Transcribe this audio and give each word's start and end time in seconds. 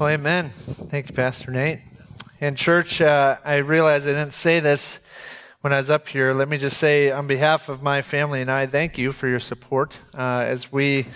Well, 0.00 0.08
amen. 0.08 0.48
Thank 0.88 1.10
you, 1.10 1.14
Pastor 1.14 1.50
Nate. 1.50 1.80
In 2.40 2.54
church, 2.54 3.02
uh, 3.02 3.36
I 3.44 3.56
realized 3.56 4.06
I 4.06 4.12
didn't 4.12 4.32
say 4.32 4.58
this 4.58 5.00
when 5.60 5.74
I 5.74 5.76
was 5.76 5.90
up 5.90 6.08
here. 6.08 6.32
Let 6.32 6.48
me 6.48 6.56
just 6.56 6.78
say, 6.78 7.10
on 7.10 7.26
behalf 7.26 7.68
of 7.68 7.82
my 7.82 8.00
family 8.00 8.40
and 8.40 8.50
I, 8.50 8.64
thank 8.64 8.96
you 8.96 9.12
for 9.12 9.28
your 9.28 9.40
support 9.40 10.00
uh, 10.14 10.46
as 10.46 10.72
we 10.72 11.06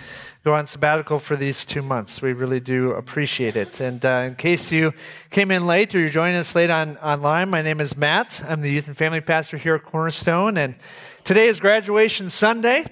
go 0.43 0.53
on 0.53 0.67
sabbatical 0.67 1.17
for 1.17 1.35
these 1.35 1.65
two 1.65 1.81
months. 1.81 2.21
We 2.21 2.33
really 2.33 2.59
do 2.59 2.91
appreciate 2.91 3.55
it. 3.55 3.79
And 3.79 4.05
uh, 4.05 4.21
in 4.27 4.35
case 4.35 4.71
you 4.71 4.93
came 5.31 5.49
in 5.49 5.65
late 5.65 5.95
or 5.95 5.99
you're 5.99 6.09
joining 6.09 6.35
us 6.35 6.53
late 6.53 6.69
on 6.69 6.97
online, 6.97 7.49
my 7.49 7.63
name 7.63 7.81
is 7.81 7.97
Matt. 7.97 8.43
I'm 8.47 8.61
the 8.61 8.69
youth 8.69 8.85
and 8.85 8.95
family 8.95 9.19
pastor 9.19 9.57
here 9.57 9.73
at 9.73 9.83
Cornerstone, 9.83 10.59
and 10.59 10.75
today 11.23 11.47
is 11.47 11.59
graduation 11.59 12.29
Sunday. 12.29 12.85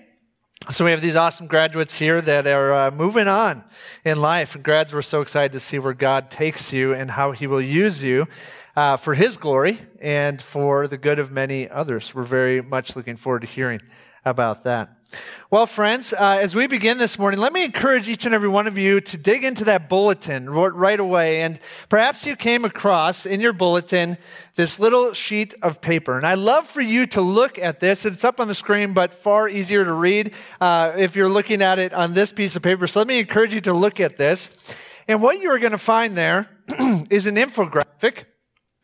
So 0.70 0.86
we 0.86 0.92
have 0.92 1.02
these 1.02 1.18
awesome 1.18 1.48
graduates 1.48 1.94
here 1.94 2.22
that 2.22 2.48
are 2.48 2.74
uh, 2.74 2.92
moving 2.92 3.28
on 3.28 3.66
in 4.06 4.18
life. 4.18 4.56
And 4.56 4.64
grads, 4.64 4.94
we're 4.94 5.02
so 5.02 5.20
excited 5.20 5.52
to 5.52 5.60
see 5.60 5.78
where 5.78 5.94
God 5.94 6.32
takes 6.32 6.72
you 6.72 6.94
and 6.94 7.12
how 7.12 7.32
He 7.34 7.48
will 7.48 7.62
use 7.62 8.02
you 8.02 8.28
uh, 8.74 8.96
for 8.96 9.14
His 9.14 9.36
glory 9.36 9.82
and 10.00 10.42
for 10.42 10.88
the 10.88 10.98
good 10.98 11.20
of 11.20 11.32
many 11.32 11.70
others. 11.70 12.16
We're 12.16 12.24
very 12.24 12.62
much 12.62 12.96
looking 12.96 13.18
forward 13.18 13.42
to 13.42 13.48
hearing 13.48 13.82
about 14.24 14.64
that. 14.64 15.03
Well, 15.50 15.68
friends, 15.68 16.14
uh, 16.14 16.40
as 16.42 16.56
we 16.56 16.66
begin 16.66 16.98
this 16.98 17.20
morning, 17.20 17.40
let 17.40 17.54
me 17.54 17.64
encourage 17.64 18.10
each 18.10 18.26
and 18.26 18.34
every 18.34 18.50
one 18.50 18.66
of 18.66 18.76
you 18.76 19.00
to 19.02 19.18
dig 19.18 19.44
into 19.44 19.66
that 19.66 19.88
bulletin 19.88 20.50
right 20.50 21.00
away. 21.00 21.44
And 21.44 21.60
perhaps 21.90 22.26
you 22.26 22.36
came 22.36 22.66
across 22.66 23.28
in 23.28 23.40
your 23.40 23.54
bulletin 23.54 24.18
this 24.56 24.80
little 24.80 25.14
sheet 25.14 25.54
of 25.62 25.80
paper. 25.80 26.18
And 26.18 26.26
I 26.26 26.34
love 26.34 26.66
for 26.66 26.82
you 26.82 27.06
to 27.08 27.22
look 27.22 27.60
at 27.60 27.80
this. 27.80 28.04
It's 28.04 28.26
up 28.26 28.40
on 28.40 28.48
the 28.48 28.56
screen, 28.56 28.94
but 28.94 29.14
far 29.14 29.48
easier 29.48 29.86
to 29.86 29.94
read 29.94 30.34
uh, 30.60 30.94
if 30.98 31.16
you're 31.16 31.30
looking 31.30 31.62
at 31.62 31.78
it 31.78 31.94
on 31.94 32.16
this 32.16 32.32
piece 32.32 32.56
of 32.56 32.64
paper. 32.64 32.88
So 32.88 33.02
let 33.02 33.08
me 33.08 33.20
encourage 33.20 33.54
you 33.54 33.62
to 33.62 33.74
look 33.74 34.00
at 34.00 34.18
this. 34.18 34.50
And 35.08 35.22
what 35.22 35.40
you 35.40 35.52
are 35.52 35.60
going 35.60 35.72
to 35.74 35.78
find 35.78 36.18
there 36.18 36.50
is 37.12 37.28
an 37.28 37.36
infographic 37.36 38.24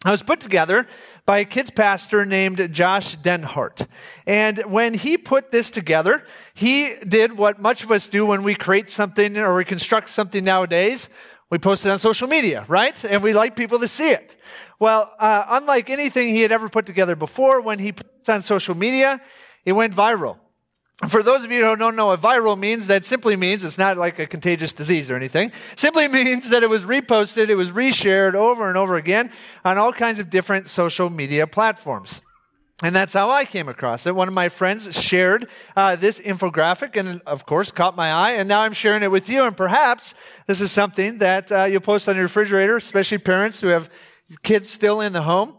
I 0.05 0.11
was 0.11 0.23
put 0.23 0.39
together 0.39 0.87
by 1.25 1.39
a 1.39 1.45
kids 1.45 1.71
pastor 1.71 2.25
named 2.25 2.71
Josh 2.71 3.17
Denhart. 3.17 3.85
And 4.25 4.59
when 4.59 4.93
he 4.93 5.17
put 5.17 5.51
this 5.51 5.69
together, 5.69 6.23
he 6.53 6.95
did 7.05 7.37
what 7.37 7.59
much 7.61 7.83
of 7.83 7.91
us 7.91 8.07
do 8.07 8.25
when 8.25 8.41
we 8.43 8.55
create 8.55 8.89
something 8.89 9.35
or 9.35 9.53
we 9.55 9.65
construct 9.65 10.07
something 10.07 10.41
nowadays. 10.41 11.09
We 11.49 11.57
post 11.57 11.85
it 11.85 11.89
on 11.89 11.99
social 11.99 12.29
media, 12.29 12.63
right? 12.69 13.03
And 13.03 13.21
we 13.21 13.33
like 13.33 13.57
people 13.57 13.77
to 13.79 13.89
see 13.89 14.11
it. 14.11 14.37
Well, 14.79 15.13
uh, 15.19 15.43
unlike 15.49 15.89
anything 15.89 16.29
he 16.29 16.43
had 16.43 16.53
ever 16.53 16.69
put 16.69 16.85
together 16.85 17.17
before, 17.17 17.59
when 17.59 17.79
he 17.79 17.91
puts 17.91 18.29
on 18.29 18.41
social 18.41 18.75
media, 18.75 19.19
it 19.65 19.73
went 19.73 19.93
viral. 19.93 20.37
For 21.07 21.23
those 21.23 21.45
of 21.45 21.51
you 21.51 21.65
who 21.65 21.75
don't 21.77 21.95
know 21.95 22.07
what 22.07 22.19
viral 22.19 22.59
means, 22.59 22.87
that 22.87 23.05
simply 23.05 23.37
means 23.37 23.63
it's 23.63 23.77
not 23.77 23.97
like 23.97 24.19
a 24.19 24.27
contagious 24.27 24.73
disease 24.73 25.09
or 25.09 25.15
anything. 25.15 25.53
Simply 25.77 26.07
means 26.09 26.49
that 26.49 26.61
it 26.61 26.69
was 26.69 26.83
reposted, 26.83 27.47
it 27.47 27.55
was 27.55 27.71
reshared 27.71 28.33
over 28.33 28.67
and 28.67 28.77
over 28.77 28.97
again 28.97 29.31
on 29.63 29.77
all 29.77 29.93
kinds 29.93 30.19
of 30.19 30.29
different 30.29 30.67
social 30.67 31.09
media 31.09 31.47
platforms. 31.47 32.21
And 32.81 32.95
that's 32.95 33.13
how 33.13 33.29
I 33.29 33.43
came 33.43 33.67
across 33.67 34.05
it. 34.07 34.15
One 34.15 34.29
of 34.29 34.33
my 34.33 34.47
friends 34.47 34.93
shared 34.97 35.49
uh, 35.75 35.97
this 35.97 36.19
infographic 36.19 36.95
and, 36.95 37.21
of 37.25 37.45
course, 37.45 37.71
caught 37.71 37.95
my 37.95 38.11
eye. 38.11 38.31
And 38.33 38.47
now 38.47 38.61
I'm 38.61 38.71
sharing 38.71 39.03
it 39.03 39.11
with 39.11 39.29
you. 39.29 39.43
And 39.43 39.55
perhaps 39.55 40.13
this 40.47 40.61
is 40.61 40.71
something 40.71 41.17
that 41.17 41.51
uh, 41.51 41.65
you'll 41.65 41.81
post 41.81 42.07
on 42.07 42.15
your 42.15 42.23
refrigerator, 42.23 42.77
especially 42.77 43.17
parents 43.17 43.59
who 43.59 43.67
have 43.67 43.89
kids 44.43 44.69
still 44.69 45.01
in 45.01 45.11
the 45.11 45.21
home. 45.21 45.55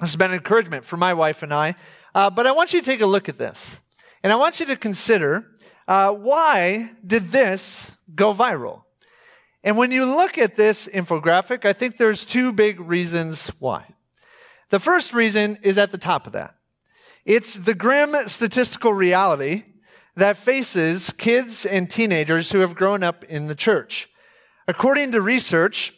This 0.00 0.10
has 0.10 0.16
been 0.16 0.32
an 0.32 0.38
encouragement 0.38 0.84
for 0.84 0.96
my 0.96 1.14
wife 1.14 1.44
and 1.44 1.54
I. 1.54 1.76
Uh, 2.14 2.30
but 2.30 2.48
I 2.48 2.52
want 2.52 2.72
you 2.72 2.80
to 2.80 2.86
take 2.86 3.00
a 3.00 3.06
look 3.06 3.28
at 3.28 3.38
this. 3.38 3.80
And 4.22 4.32
I 4.32 4.36
want 4.36 4.60
you 4.60 4.66
to 4.66 4.76
consider 4.76 5.46
uh, 5.88 6.12
why 6.12 6.90
did 7.06 7.30
this 7.30 7.96
go 8.14 8.34
viral? 8.34 8.82
And 9.62 9.76
when 9.76 9.90
you 9.90 10.04
look 10.04 10.38
at 10.38 10.56
this 10.56 10.86
infographic, 10.86 11.64
I 11.64 11.72
think 11.72 11.96
there's 11.96 12.24
two 12.24 12.52
big 12.52 12.80
reasons 12.80 13.48
why. 13.58 13.94
The 14.70 14.80
first 14.80 15.12
reason 15.12 15.58
is 15.62 15.78
at 15.78 15.90
the 15.90 15.98
top 15.98 16.26
of 16.26 16.32
that. 16.32 16.54
It's 17.24 17.54
the 17.54 17.74
grim 17.74 18.16
statistical 18.28 18.92
reality 18.92 19.64
that 20.16 20.36
faces 20.36 21.10
kids 21.10 21.66
and 21.66 21.90
teenagers 21.90 22.50
who 22.52 22.60
have 22.60 22.74
grown 22.74 23.02
up 23.02 23.24
in 23.24 23.48
the 23.48 23.54
church. 23.54 24.08
According 24.68 25.12
to 25.12 25.20
research, 25.20 25.92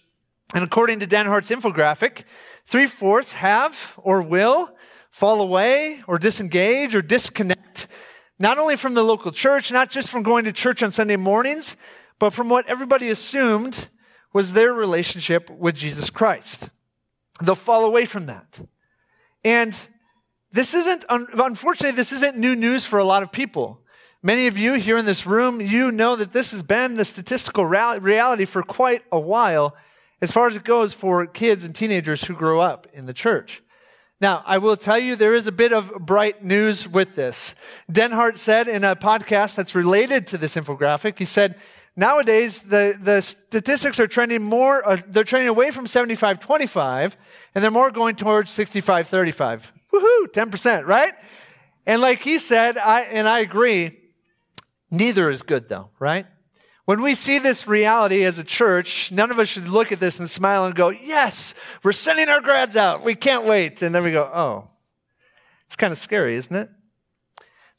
and 0.55 0.65
according 0.65 1.01
to 1.01 1.07
Denhart's 1.07 1.51
infographic, 1.51 2.25
three 2.67 2.87
fourths 2.87 3.35
have 3.35 3.95
or 3.99 4.23
will 4.23 4.71
fall 5.11 5.41
away 5.41 6.03
or 6.07 6.19
disengage 6.19 6.95
or 6.95 7.03
disconnect 7.03 7.87
not 8.39 8.59
only 8.59 8.77
from 8.77 8.95
the 8.95 9.03
local 9.03 9.33
church, 9.33 9.73
not 9.73 9.91
just 9.91 10.11
from 10.11 10.23
going 10.23 10.45
to 10.45 10.53
church 10.53 10.83
on 10.83 10.93
Sunday 10.93 11.17
mornings, 11.17 11.77
but 12.19 12.31
from 12.31 12.49
what 12.49 12.67
everybody 12.69 13.09
assumed 13.09 13.89
was 14.33 14.53
their 14.53 14.73
relationship 14.73 15.51
with 15.51 15.75
Jesus 15.75 16.11
Christ. 16.11 16.69
They'll 17.43 17.55
fall 17.55 17.85
away 17.85 18.05
from 18.05 18.27
that. 18.27 18.61
And 19.45 19.79
this 20.53 20.75
isn't, 20.75 21.05
unfortunately, 21.09 21.97
this 21.97 22.13
isn't 22.13 22.37
new 22.37 22.57
news 22.57 22.85
for 22.85 22.99
a 22.99 23.05
lot 23.05 23.23
of 23.23 23.33
people. 23.33 23.81
Many 24.23 24.49
of 24.49 24.59
you 24.59 24.75
here 24.75 24.99
in 24.99 25.07
this 25.07 25.27
room, 25.27 25.61
you 25.61 25.93
know 25.93 26.17
that 26.17 26.33
this 26.33 26.51
has 26.51 26.63
been 26.63 26.95
the 26.95 27.05
statistical 27.05 27.65
reality 27.65 28.45
for 28.45 28.63
quite 28.63 29.05
a 29.13 29.21
while 29.21 29.77
as 30.21 30.33
far 30.33 30.49
as 30.49 30.57
it 30.57 30.65
goes 30.65 30.93
for 30.93 31.27
kids 31.27 31.63
and 31.63 31.75
teenagers 31.75 32.25
who 32.25 32.35
grow 32.35 32.61
up 32.61 32.89
in 32.93 33.07
the 33.07 33.15
church. 33.15 33.63
Now, 34.21 34.43
I 34.47 34.59
will 34.59 34.77
tell 34.77 34.99
you 34.99 35.15
there 35.15 35.35
is 35.35 35.47
a 35.47 35.53
bit 35.53 35.73
of 35.73 35.93
bright 36.01 36.45
news 36.45 36.89
with 36.89 37.15
this. 37.15 37.55
Denhart 37.91 38.37
said 38.37 38.67
in 38.67 38.83
a 38.83 38.97
podcast 38.97 39.55
that's 39.55 39.77
related 39.77 40.27
to 40.29 40.39
this 40.39 40.57
infographic, 40.57 41.19
he 41.19 41.25
said, 41.25 41.55
nowadays 41.95 42.63
the, 42.63 42.99
the 43.01 43.21
statistics 43.23 44.01
are 44.01 44.09
trending 44.09 44.43
more, 44.43 44.87
uh, 44.89 45.01
they're 45.07 45.23
trending 45.23 45.49
away 45.49 45.71
from 45.71 45.87
75 45.87 46.41
25, 46.41 47.17
and 47.55 47.63
they're 47.63 47.71
more 47.71 47.93
going 47.93 48.17
towards 48.17 48.51
65 48.51 49.07
35. 49.07 49.73
Woohoo, 49.93 50.27
10%, 50.33 50.85
right? 50.85 51.15
And 51.87 52.03
like 52.03 52.21
he 52.21 52.41
said, 52.41 52.77
I, 52.77 53.03
and 53.03 53.29
I 53.29 53.39
agree, 53.39 53.99
neither 54.91 55.31
is 55.31 55.43
good 55.43 55.69
though, 55.69 55.91
right? 56.01 56.27
When 56.89 57.03
we 57.03 57.15
see 57.15 57.39
this 57.39 57.69
reality 57.69 58.25
as 58.25 58.39
a 58.39 58.43
church, 58.43 59.13
none 59.13 59.31
of 59.31 59.39
us 59.39 59.47
should 59.47 59.69
look 59.69 59.93
at 59.93 60.01
this 60.01 60.19
and 60.21 60.31
smile 60.31 60.65
and 60.65 60.75
go, 60.75 60.89
Yes, 60.89 61.55
we're 61.83 61.93
sending 61.93 62.31
our 62.31 62.41
grads 62.41 62.79
out. 62.79 63.05
We 63.05 63.15
can't 63.15 63.45
wait. 63.45 63.83
And 63.83 63.95
then 63.95 64.05
we 64.05 64.11
go, 64.11 64.23
Oh, 64.23 64.71
it's 65.67 65.77
kind 65.77 65.93
of 65.93 65.99
scary, 65.99 66.35
isn't 66.37 66.57
it? 66.57 66.71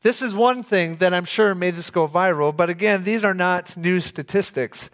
This 0.04 0.22
is 0.22 0.36
one 0.36 0.62
thing 0.62 0.98
that 0.98 1.12
I'm 1.12 1.26
sure 1.26 1.56
made 1.56 1.76
this 1.76 1.90
go 1.90 2.08
viral, 2.08 2.56
but 2.56 2.70
again, 2.70 3.04
these 3.04 3.24
are 3.24 3.34
not 3.34 3.76
new 3.76 4.00
statistics. 4.00 4.92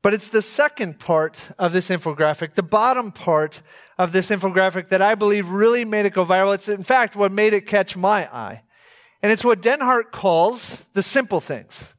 But 0.00 0.14
it's 0.14 0.30
the 0.30 0.40
second 0.40 0.98
part 0.98 1.50
of 1.58 1.74
this 1.74 1.90
infographic, 1.90 2.54
the 2.54 2.62
bottom 2.62 3.12
part 3.12 3.60
of 3.98 4.12
this 4.12 4.30
infographic 4.30 4.88
that 4.88 5.02
I 5.02 5.14
believe 5.14 5.50
really 5.50 5.84
made 5.84 6.06
it 6.06 6.14
go 6.14 6.24
viral. 6.24 6.54
It's 6.54 6.70
in 6.70 6.82
fact 6.82 7.14
what 7.14 7.30
made 7.30 7.52
it 7.52 7.66
catch 7.66 7.94
my 7.94 8.26
eye. 8.34 8.62
And 9.22 9.30
it's 9.30 9.44
what 9.44 9.60
Denhart 9.60 10.12
calls 10.12 10.86
the 10.94 11.02
simple 11.02 11.40
things. 11.40 11.93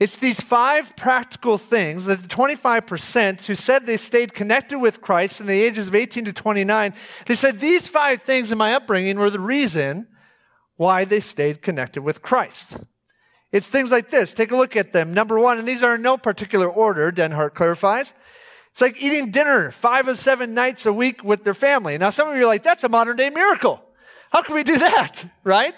It's 0.00 0.16
these 0.16 0.40
five 0.40 0.96
practical 0.96 1.58
things 1.58 2.06
that 2.06 2.22
the 2.22 2.28
25% 2.28 3.44
who 3.44 3.54
said 3.54 3.84
they 3.84 3.98
stayed 3.98 4.32
connected 4.32 4.78
with 4.78 5.02
Christ 5.02 5.42
in 5.42 5.46
the 5.46 5.60
ages 5.60 5.88
of 5.88 5.94
18 5.94 6.24
to 6.24 6.32
29, 6.32 6.94
they 7.26 7.34
said 7.34 7.60
these 7.60 7.86
five 7.86 8.22
things 8.22 8.50
in 8.50 8.56
my 8.56 8.72
upbringing 8.72 9.18
were 9.18 9.28
the 9.28 9.38
reason 9.38 10.08
why 10.76 11.04
they 11.04 11.20
stayed 11.20 11.60
connected 11.60 12.00
with 12.00 12.22
Christ. 12.22 12.78
It's 13.52 13.68
things 13.68 13.90
like 13.90 14.08
this. 14.08 14.32
Take 14.32 14.52
a 14.52 14.56
look 14.56 14.74
at 14.74 14.92
them. 14.92 15.12
Number 15.12 15.38
one, 15.38 15.58
and 15.58 15.68
these 15.68 15.82
are 15.82 15.96
in 15.96 16.02
no 16.02 16.16
particular 16.16 16.68
order, 16.68 17.12
Denhart 17.12 17.52
clarifies. 17.52 18.14
It's 18.70 18.80
like 18.80 19.02
eating 19.02 19.30
dinner 19.30 19.70
five 19.70 20.08
of 20.08 20.18
seven 20.18 20.54
nights 20.54 20.86
a 20.86 20.92
week 20.94 21.22
with 21.22 21.44
their 21.44 21.52
family. 21.52 21.98
Now, 21.98 22.08
some 22.08 22.26
of 22.28 22.36
you 22.36 22.44
are 22.44 22.46
like, 22.46 22.62
that's 22.62 22.84
a 22.84 22.88
modern 22.88 23.16
day 23.16 23.28
miracle. 23.28 23.84
How 24.30 24.40
can 24.42 24.54
we 24.54 24.62
do 24.62 24.78
that? 24.78 25.24
Right? 25.44 25.74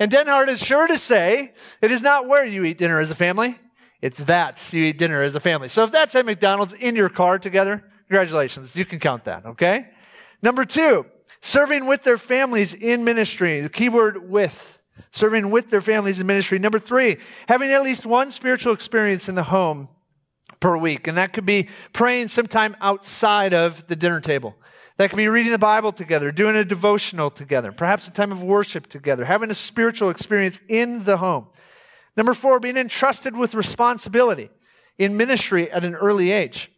And 0.00 0.10
Denhart 0.10 0.48
is 0.48 0.64
sure 0.64 0.86
to 0.86 0.96
say 0.96 1.52
it 1.82 1.90
is 1.90 2.02
not 2.02 2.26
where 2.26 2.44
you 2.44 2.64
eat 2.64 2.78
dinner 2.78 2.98
as 2.98 3.10
a 3.10 3.14
family, 3.14 3.58
it's 4.00 4.24
that 4.24 4.72
you 4.72 4.86
eat 4.86 4.96
dinner 4.96 5.20
as 5.20 5.36
a 5.36 5.40
family. 5.40 5.68
So 5.68 5.84
if 5.84 5.92
that's 5.92 6.14
at 6.14 6.24
McDonald's 6.24 6.72
in 6.72 6.96
your 6.96 7.10
car 7.10 7.38
together, 7.38 7.84
congratulations, 8.08 8.74
you 8.74 8.86
can 8.86 8.98
count 8.98 9.24
that, 9.24 9.44
okay? 9.44 9.88
Number 10.42 10.64
two, 10.64 11.04
serving 11.42 11.84
with 11.84 12.02
their 12.02 12.16
families 12.16 12.72
in 12.72 13.04
ministry. 13.04 13.60
The 13.60 13.68
keyword 13.68 14.30
with. 14.30 14.78
Serving 15.12 15.50
with 15.50 15.68
their 15.70 15.82
families 15.82 16.18
in 16.18 16.26
ministry. 16.26 16.58
Number 16.58 16.78
three, 16.78 17.18
having 17.46 17.70
at 17.70 17.82
least 17.82 18.06
one 18.06 18.30
spiritual 18.30 18.72
experience 18.72 19.28
in 19.28 19.34
the 19.34 19.42
home 19.42 19.88
per 20.60 20.76
week. 20.78 21.08
And 21.08 21.18
that 21.18 21.34
could 21.34 21.46
be 21.46 21.68
praying 21.92 22.28
sometime 22.28 22.74
outside 22.80 23.52
of 23.52 23.86
the 23.86 23.96
dinner 23.96 24.20
table. 24.20 24.56
That 25.00 25.08
can 25.08 25.16
be 25.16 25.28
reading 25.28 25.52
the 25.52 25.58
Bible 25.58 25.92
together, 25.92 26.30
doing 26.30 26.56
a 26.56 26.62
devotional 26.62 27.30
together, 27.30 27.72
perhaps 27.72 28.06
a 28.06 28.10
time 28.10 28.32
of 28.32 28.42
worship 28.42 28.86
together, 28.86 29.24
having 29.24 29.48
a 29.48 29.54
spiritual 29.54 30.10
experience 30.10 30.60
in 30.68 31.04
the 31.04 31.16
home. 31.16 31.46
Number 32.18 32.34
four, 32.34 32.60
being 32.60 32.76
entrusted 32.76 33.34
with 33.34 33.54
responsibility 33.54 34.50
in 34.98 35.16
ministry 35.16 35.70
at 35.70 35.86
an 35.86 35.94
early 35.94 36.32
age. 36.32 36.70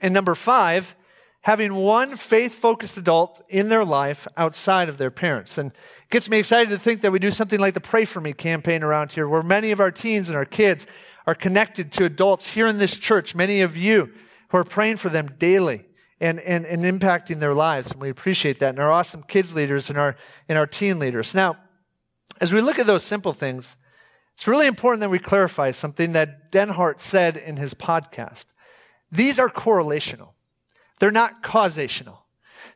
And 0.00 0.14
number 0.14 0.34
five, 0.34 0.96
having 1.42 1.74
one 1.74 2.16
faith 2.16 2.54
focused 2.54 2.96
adult 2.96 3.42
in 3.50 3.68
their 3.68 3.84
life 3.84 4.26
outside 4.38 4.88
of 4.88 4.96
their 4.96 5.10
parents. 5.10 5.58
And 5.58 5.70
it 5.70 6.10
gets 6.10 6.30
me 6.30 6.38
excited 6.38 6.70
to 6.70 6.78
think 6.78 7.02
that 7.02 7.12
we 7.12 7.18
do 7.18 7.30
something 7.30 7.60
like 7.60 7.74
the 7.74 7.80
Pray 7.82 8.06
For 8.06 8.22
Me 8.22 8.32
campaign 8.32 8.82
around 8.82 9.12
here, 9.12 9.28
where 9.28 9.42
many 9.42 9.70
of 9.70 9.80
our 9.80 9.90
teens 9.90 10.30
and 10.30 10.36
our 10.38 10.46
kids 10.46 10.86
are 11.26 11.34
connected 11.34 11.92
to 11.92 12.06
adults 12.06 12.54
here 12.54 12.66
in 12.66 12.78
this 12.78 12.96
church. 12.96 13.34
Many 13.34 13.60
of 13.60 13.76
you 13.76 14.14
who 14.48 14.56
are 14.56 14.64
praying 14.64 14.96
for 14.96 15.10
them 15.10 15.34
daily 15.38 15.84
and, 16.20 16.38
and, 16.40 16.66
and 16.66 16.84
impacting 16.84 17.40
their 17.40 17.54
lives. 17.54 17.90
And 17.90 18.00
we 18.00 18.10
appreciate 18.10 18.58
that. 18.60 18.70
And 18.70 18.78
our 18.78 18.92
awesome 18.92 19.22
kids 19.22 19.54
leaders 19.54 19.88
and 19.88 19.98
our, 19.98 20.16
and 20.48 20.58
our 20.58 20.66
teen 20.66 20.98
leaders. 20.98 21.34
Now, 21.34 21.56
as 22.40 22.52
we 22.52 22.60
look 22.60 22.78
at 22.78 22.86
those 22.86 23.04
simple 23.04 23.32
things, 23.32 23.76
it's 24.34 24.46
really 24.46 24.66
important 24.66 25.00
that 25.00 25.10
we 25.10 25.18
clarify 25.18 25.70
something 25.70 26.12
that 26.12 26.50
Denhart 26.50 27.00
said 27.00 27.36
in 27.36 27.56
his 27.56 27.74
podcast. 27.74 28.46
These 29.12 29.38
are 29.38 29.50
correlational. 29.50 30.30
They're 30.98 31.10
not 31.10 31.42
causational. 31.42 32.18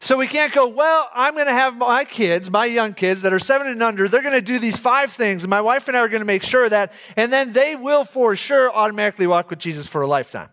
So 0.00 0.16
we 0.16 0.26
can't 0.26 0.52
go, 0.52 0.66
well, 0.66 1.08
I'm 1.14 1.34
going 1.34 1.46
to 1.46 1.52
have 1.52 1.76
my 1.76 2.04
kids, 2.04 2.50
my 2.50 2.66
young 2.66 2.94
kids 2.94 3.22
that 3.22 3.32
are 3.32 3.38
seven 3.38 3.66
and 3.66 3.82
under, 3.82 4.08
they're 4.08 4.22
going 4.22 4.34
to 4.34 4.42
do 4.42 4.58
these 4.58 4.76
five 4.76 5.12
things, 5.12 5.42
and 5.42 5.50
my 5.50 5.60
wife 5.60 5.88
and 5.88 5.96
I 5.96 6.00
are 6.00 6.08
going 6.08 6.20
to 6.20 6.26
make 6.26 6.42
sure 6.42 6.68
that, 6.68 6.92
and 7.16 7.32
then 7.32 7.52
they 7.52 7.76
will 7.76 8.04
for 8.04 8.34
sure 8.36 8.70
automatically 8.70 9.26
walk 9.26 9.50
with 9.50 9.58
Jesus 9.58 9.86
for 9.86 10.02
a 10.02 10.06
lifetime. 10.06 10.50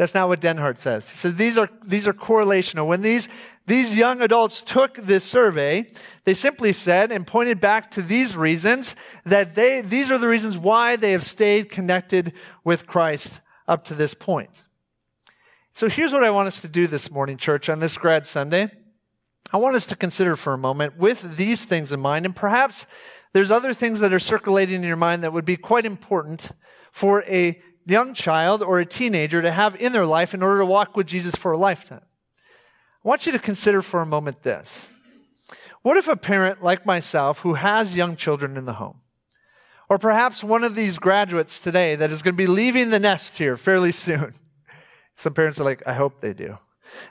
That's 0.00 0.14
not 0.14 0.28
what 0.28 0.40
Denhart 0.40 0.78
says. 0.78 1.10
He 1.10 1.14
says 1.14 1.34
these 1.34 1.58
are, 1.58 1.68
these 1.84 2.08
are 2.08 2.14
correlational. 2.14 2.86
When 2.86 3.02
these, 3.02 3.28
these 3.66 3.94
young 3.94 4.22
adults 4.22 4.62
took 4.62 4.94
this 4.94 5.24
survey, 5.24 5.92
they 6.24 6.32
simply 6.32 6.72
said 6.72 7.12
and 7.12 7.26
pointed 7.26 7.60
back 7.60 7.90
to 7.90 8.00
these 8.00 8.34
reasons 8.34 8.96
that 9.26 9.56
they, 9.56 9.82
these 9.82 10.10
are 10.10 10.16
the 10.16 10.26
reasons 10.26 10.56
why 10.56 10.96
they 10.96 11.12
have 11.12 11.26
stayed 11.26 11.68
connected 11.68 12.32
with 12.64 12.86
Christ 12.86 13.42
up 13.68 13.84
to 13.84 13.94
this 13.94 14.14
point. 14.14 14.64
So 15.74 15.86
here's 15.86 16.14
what 16.14 16.24
I 16.24 16.30
want 16.30 16.46
us 16.46 16.62
to 16.62 16.68
do 16.68 16.86
this 16.86 17.10
morning, 17.10 17.36
church, 17.36 17.68
on 17.68 17.80
this 17.80 17.98
grad 17.98 18.24
Sunday. 18.24 18.70
I 19.52 19.58
want 19.58 19.76
us 19.76 19.84
to 19.84 19.96
consider 19.96 20.34
for 20.34 20.54
a 20.54 20.58
moment 20.58 20.96
with 20.96 21.36
these 21.36 21.66
things 21.66 21.92
in 21.92 22.00
mind, 22.00 22.24
and 22.24 22.34
perhaps 22.34 22.86
there's 23.34 23.50
other 23.50 23.74
things 23.74 24.00
that 24.00 24.14
are 24.14 24.18
circulating 24.18 24.76
in 24.76 24.82
your 24.82 24.96
mind 24.96 25.24
that 25.24 25.34
would 25.34 25.44
be 25.44 25.58
quite 25.58 25.84
important 25.84 26.52
for 26.90 27.22
a 27.24 27.60
young 27.86 28.14
child 28.14 28.62
or 28.62 28.78
a 28.78 28.86
teenager 28.86 29.42
to 29.42 29.50
have 29.50 29.76
in 29.76 29.92
their 29.92 30.06
life 30.06 30.34
in 30.34 30.42
order 30.42 30.60
to 30.60 30.66
walk 30.66 30.96
with 30.96 31.06
Jesus 31.06 31.34
for 31.34 31.52
a 31.52 31.58
lifetime. 31.58 32.02
I 33.04 33.08
want 33.08 33.26
you 33.26 33.32
to 33.32 33.38
consider 33.38 33.82
for 33.82 34.02
a 34.02 34.06
moment 34.06 34.42
this. 34.42 34.92
What 35.82 35.96
if 35.96 36.08
a 36.08 36.16
parent 36.16 36.62
like 36.62 36.84
myself 36.84 37.40
who 37.40 37.54
has 37.54 37.96
young 37.96 38.16
children 38.16 38.56
in 38.56 38.66
the 38.66 38.74
home, 38.74 39.00
or 39.88 39.98
perhaps 39.98 40.44
one 40.44 40.62
of 40.62 40.74
these 40.74 40.98
graduates 40.98 41.58
today 41.58 41.96
that 41.96 42.10
is 42.10 42.22
going 42.22 42.34
to 42.34 42.38
be 42.38 42.46
leaving 42.46 42.90
the 42.90 43.00
nest 43.00 43.38
here 43.38 43.56
fairly 43.56 43.92
soon, 43.92 44.34
some 45.16 45.32
parents 45.32 45.58
are 45.58 45.64
like, 45.64 45.82
I 45.86 45.94
hope 45.94 46.20
they 46.20 46.34
do. 46.34 46.58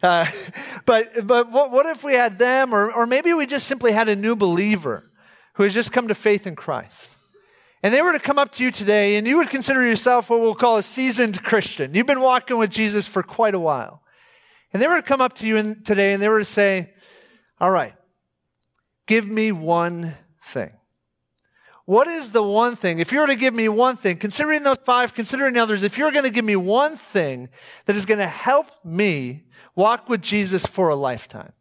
Uh, 0.04 0.28
but 0.86 1.26
but 1.26 1.52
what, 1.52 1.72
what 1.72 1.88
if 1.88 2.04
we 2.04 2.14
had 2.14 2.38
them, 2.38 2.74
or, 2.74 2.94
or 2.94 3.08
maybe 3.08 3.34
we 3.34 3.48
just 3.48 3.68
simply 3.68 3.92
had 3.92 4.08
a 4.08 4.16
new 4.16 4.36
believer 4.36 5.10
who 5.56 5.64
has 5.64 5.74
just 5.74 5.92
come 5.92 6.08
to 6.08 6.16
faith 6.16 6.46
in 6.46 6.56
Christ? 6.56 7.16
And 7.82 7.94
they 7.94 8.02
were 8.02 8.12
to 8.12 8.20
come 8.20 8.38
up 8.38 8.52
to 8.54 8.64
you 8.64 8.72
today, 8.72 9.16
and 9.16 9.26
you 9.26 9.38
would 9.38 9.50
consider 9.50 9.86
yourself 9.86 10.30
what 10.30 10.42
we'll 10.42 10.56
call 10.56 10.78
a 10.78 10.84
seasoned 10.84 11.42
Christian. 11.44 11.94
You've 11.94 12.08
been 12.08 12.20
walking 12.20 12.58
with 12.58 12.72
Jesus 12.72 13.08
for 13.08 13.24
quite 13.24 13.56
a 13.56 13.60
while. 13.60 14.04
And 14.74 14.82
they 14.82 14.88
were 14.88 14.98
to 14.98 15.02
come 15.02 15.22
up 15.22 15.34
to 15.36 15.48
you 15.48 15.56
in, 15.58 15.82
today, 15.84 16.14
and 16.14 16.22
they 16.22 16.28
were 16.28 16.40
to 16.40 16.46
say, 16.46 16.94
All 17.60 17.72
right, 17.72 17.94
give 19.08 19.28
me 19.28 19.52
one 19.52 20.16
thing. 20.44 20.72
What 21.86 22.08
is 22.08 22.32
the 22.32 22.44
one 22.44 22.76
thing? 22.76 23.00
If 23.00 23.12
you 23.12 23.20
were 23.20 23.28
to 23.28 23.36
give 23.36 23.54
me 23.54 23.68
one 23.68 23.96
thing, 23.96 24.18
considering 24.18 24.62
those 24.62 24.78
five, 24.78 25.16
considering 25.16 25.58
others, 25.58 25.82
if 25.82 25.98
you're 25.98 26.12
going 26.12 26.26
to 26.26 26.30
give 26.30 26.46
me 26.46 26.56
one 26.56 26.96
thing 26.96 27.50
that 27.86 27.96
is 27.96 28.06
going 28.06 28.20
to 28.20 28.28
help 28.28 28.68
me 28.84 29.46
walk 29.76 30.08
with 30.08 30.22
Jesus 30.22 30.66
for 30.68 30.90
a 30.90 30.96
lifetime, 30.96 31.54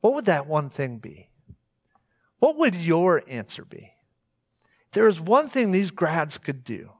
what 0.00 0.14
would 0.14 0.24
that 0.24 0.48
one 0.48 0.68
thing 0.68 0.98
be? 0.98 1.28
What 2.40 2.56
would 2.56 2.74
your 2.74 3.22
answer 3.28 3.64
be? 3.64 3.92
There 4.92 5.06
is 5.06 5.20
one 5.20 5.48
thing 5.48 5.70
these 5.70 5.90
grads 5.90 6.38
could 6.38 6.64
do 6.64 6.90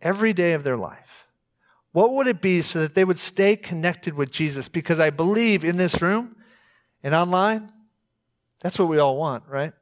every 0.00 0.32
day 0.32 0.54
of 0.54 0.64
their 0.64 0.76
life. 0.76 1.26
What 1.92 2.14
would 2.14 2.26
it 2.26 2.40
be 2.40 2.62
so 2.62 2.80
that 2.80 2.94
they 2.94 3.04
would 3.04 3.18
stay 3.18 3.56
connected 3.56 4.14
with 4.14 4.30
Jesus? 4.30 4.68
Because 4.68 5.00
I 5.00 5.10
believe 5.10 5.64
in 5.64 5.76
this 5.76 6.00
room 6.00 6.36
and 7.02 7.14
online, 7.14 7.72
that's 8.60 8.78
what 8.78 8.88
we 8.88 8.98
all 8.98 9.16
want, 9.16 9.44
right? 9.48 9.72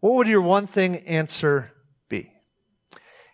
What 0.00 0.14
would 0.14 0.28
your 0.28 0.42
one 0.42 0.66
thing 0.66 0.96
answer 1.06 1.72
be? 2.08 2.32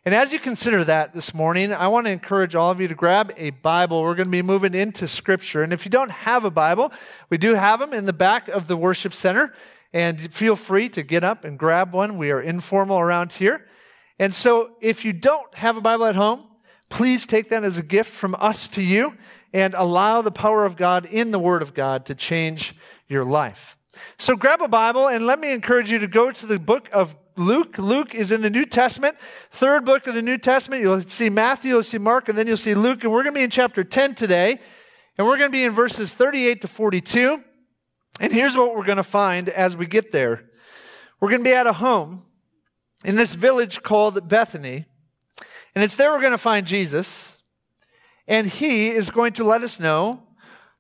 And 0.05 0.15
as 0.15 0.33
you 0.33 0.39
consider 0.39 0.85
that 0.85 1.15
this 1.15 1.33
morning, 1.33 1.73
I 1.73 1.89
want 1.89 2.07
to 2.07 2.11
encourage 2.11 2.55
all 2.55 2.71
of 2.71 2.81
you 2.81 2.89
to 2.89 2.95
grab 2.95 3.33
a 3.39 3.51
Bible. 3.51 4.03
We're 4.03 4.15
going 4.15 4.27
to 4.29 4.31
be 4.33 4.43
moving 4.43 4.75
into 4.75 5.09
Scripture. 5.09 5.63
And 5.63 5.73
if 5.73 5.87
you 5.87 5.91
don't 5.91 6.11
have 6.11 6.45
a 6.45 6.51
Bible, 6.51 6.93
we 7.31 7.39
do 7.39 7.55
have 7.55 7.81
them 7.81 7.95
in 7.95 8.05
the 8.05 8.13
back 8.13 8.49
of 8.49 8.67
the 8.69 8.77
worship 8.77 9.15
center. 9.15 9.55
And 9.95 10.21
feel 10.35 10.57
free 10.57 10.89
to 10.91 11.05
get 11.05 11.23
up 11.23 11.45
and 11.45 11.57
grab 11.57 11.95
one. 11.95 12.19
We 12.19 12.33
are 12.33 12.41
informal 12.41 12.99
around 12.99 13.33
here. 13.33 13.65
And 14.19 14.35
so 14.35 14.75
if 14.81 15.05
you 15.05 15.13
don't 15.13 15.55
have 15.55 15.77
a 15.77 15.81
Bible 15.81 16.05
at 16.07 16.17
home, 16.17 16.45
please 16.89 17.27
take 17.27 17.49
that 17.51 17.63
as 17.63 17.79
a 17.79 17.83
gift 17.83 18.11
from 18.11 18.35
us 18.41 18.67
to 18.69 18.83
you 18.83 19.15
and 19.53 19.73
allow 19.75 20.21
the 20.21 20.33
power 20.33 20.67
of 20.67 20.77
God 20.77 21.07
in 21.07 21.31
the 21.31 21.39
Word 21.39 21.63
of 21.63 21.75
God 21.75 22.07
to 22.07 22.15
change 22.17 22.75
your 23.07 23.25
life. 23.25 23.77
So 24.19 24.35
grab 24.35 24.63
a 24.63 24.69
Bible 24.69 25.07
and 25.07 25.27
let 25.27 25.39
me 25.39 25.53
encourage 25.53 25.93
you 25.93 26.01
to 26.01 26.09
go 26.09 26.33
to 26.33 26.47
the 26.47 26.59
book 26.59 26.89
of 26.93 27.15
Luke. 27.37 27.79
Luke 27.79 28.17
is 28.17 28.33
in 28.33 28.41
the 28.41 28.51
New 28.51 28.67
Testament, 28.67 29.17
third 29.51 29.85
book 29.85 30.09
of 30.09 30.15
the 30.15 30.23
New 30.23 30.39
Testament. 30.39 30.83
You'll 30.83 31.03
see 31.03 31.31
Matthew, 31.31 31.71
you'll 31.71 31.85
see 31.85 31.99
Mark, 31.99 32.29
and 32.29 32.37
then 32.37 32.49
you'll 32.49 32.57
see 32.57 32.75
Luke. 32.75 33.05
And 33.05 33.13
we're 33.13 33.23
going 33.23 33.35
to 33.35 33.39
be 33.39 33.45
in 33.45 33.51
chapter 33.51 33.85
10 33.85 34.17
today, 34.17 34.59
and 35.17 35.25
we're 35.25 35.39
going 35.39 35.51
to 35.51 35.57
be 35.57 35.63
in 35.63 35.71
verses 35.71 36.13
38 36.13 36.63
to 36.63 36.69
42. 36.69 37.45
And 38.21 38.33
here's 38.33 38.57
what 38.57 38.77
we're 38.77 38.85
going 38.85 38.97
to 38.97 39.03
find 39.03 39.49
as 39.49 39.77
we 39.77 39.87
get 39.87 40.13
there 40.13 40.45
we're 41.21 41.31
going 41.31 41.43
to 41.43 41.49
be 41.51 41.55
at 41.55 41.67
a 41.67 41.73
home 41.73 42.23
in 43.05 43.17
this 43.17 43.35
village 43.35 43.83
called 43.83 44.29
Bethany, 44.29 44.85
and 45.75 45.83
it's 45.83 45.97
there 45.97 46.13
we're 46.13 46.21
going 46.21 46.33
to 46.33 46.39
find 46.39 46.67
Jesus, 46.67 47.39
and 48.27 48.47
he 48.47 48.91
is 48.91 49.11
going 49.11 49.33
to 49.35 49.45
let 49.45 49.63
us 49.63 49.81
know 49.81 50.23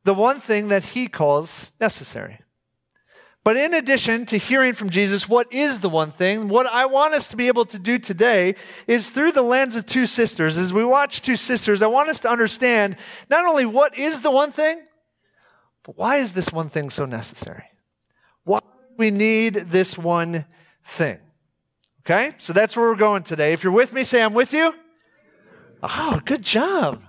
the 0.04 0.14
one 0.14 0.38
thing 0.38 0.68
that 0.68 0.82
he 0.84 1.06
calls 1.06 1.72
necessary. 1.80 2.40
But 3.42 3.58
in 3.58 3.74
addition 3.74 4.24
to 4.26 4.38
hearing 4.38 4.72
from 4.72 4.88
Jesus, 4.88 5.28
what 5.28 5.52
is 5.52 5.80
the 5.80 5.90
one 5.90 6.10
thing? 6.10 6.48
What 6.48 6.66
I 6.66 6.86
want 6.86 7.12
us 7.12 7.28
to 7.28 7.36
be 7.36 7.48
able 7.48 7.66
to 7.66 7.78
do 7.78 7.98
today 7.98 8.54
is 8.86 9.10
through 9.10 9.32
the 9.32 9.42
lens 9.42 9.76
of 9.76 9.84
two 9.84 10.06
sisters. 10.06 10.56
As 10.56 10.72
we 10.72 10.84
watch 10.84 11.20
two 11.20 11.36
sisters, 11.36 11.82
I 11.82 11.86
want 11.86 12.08
us 12.08 12.20
to 12.20 12.30
understand 12.30 12.96
not 13.28 13.44
only 13.44 13.66
what 13.66 13.98
is 13.98 14.22
the 14.22 14.30
one 14.30 14.50
thing, 14.50 14.82
but 15.84 15.96
why 15.96 16.16
is 16.16 16.32
this 16.32 16.52
one 16.52 16.68
thing 16.68 16.90
so 16.90 17.04
necessary? 17.04 17.64
Why 18.44 18.58
do 18.58 18.94
we 18.96 19.10
need 19.10 19.54
this 19.54 19.96
one 19.96 20.46
thing? 20.82 21.18
Okay, 22.00 22.34
so 22.38 22.52
that's 22.52 22.76
where 22.76 22.88
we're 22.88 22.96
going 22.96 23.22
today. 23.22 23.52
If 23.52 23.62
you're 23.62 23.72
with 23.72 23.92
me, 23.92 24.02
say, 24.02 24.22
I'm 24.22 24.34
with 24.34 24.52
you. 24.52 24.74
Oh, 25.82 26.20
good 26.24 26.42
job. 26.42 27.02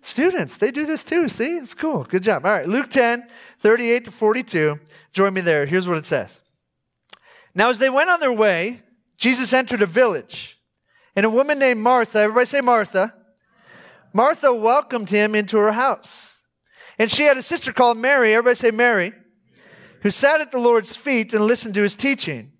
Students, 0.00 0.58
they 0.58 0.70
do 0.70 0.86
this 0.86 1.04
too. 1.04 1.28
See, 1.28 1.56
it's 1.56 1.74
cool. 1.74 2.04
Good 2.04 2.22
job. 2.22 2.46
All 2.46 2.52
right, 2.52 2.68
Luke 2.68 2.88
10, 2.88 3.26
38 3.58 4.04
to 4.04 4.10
42. 4.10 4.78
Join 5.12 5.34
me 5.34 5.40
there. 5.40 5.66
Here's 5.66 5.88
what 5.88 5.98
it 5.98 6.04
says. 6.04 6.40
Now, 7.54 7.70
as 7.70 7.78
they 7.78 7.90
went 7.90 8.10
on 8.10 8.20
their 8.20 8.32
way, 8.32 8.82
Jesus 9.16 9.52
entered 9.52 9.82
a 9.82 9.86
village, 9.86 10.58
and 11.16 11.26
a 11.26 11.30
woman 11.30 11.58
named 11.58 11.80
Martha, 11.80 12.20
everybody 12.20 12.46
say 12.46 12.60
Martha, 12.60 13.14
Martha 14.12 14.52
welcomed 14.52 15.10
him 15.10 15.34
into 15.34 15.58
her 15.58 15.72
house. 15.72 16.27
And 16.98 17.10
she 17.10 17.24
had 17.24 17.36
a 17.36 17.42
sister 17.42 17.72
called 17.72 17.96
Mary, 17.96 18.34
everybody 18.34 18.56
say 18.56 18.70
Mary, 18.70 19.12
who 20.02 20.10
sat 20.10 20.40
at 20.40 20.50
the 20.50 20.58
Lord's 20.58 20.96
feet 20.96 21.32
and 21.32 21.44
listened 21.44 21.74
to 21.74 21.82
his 21.82 21.96
teaching. 21.96 22.52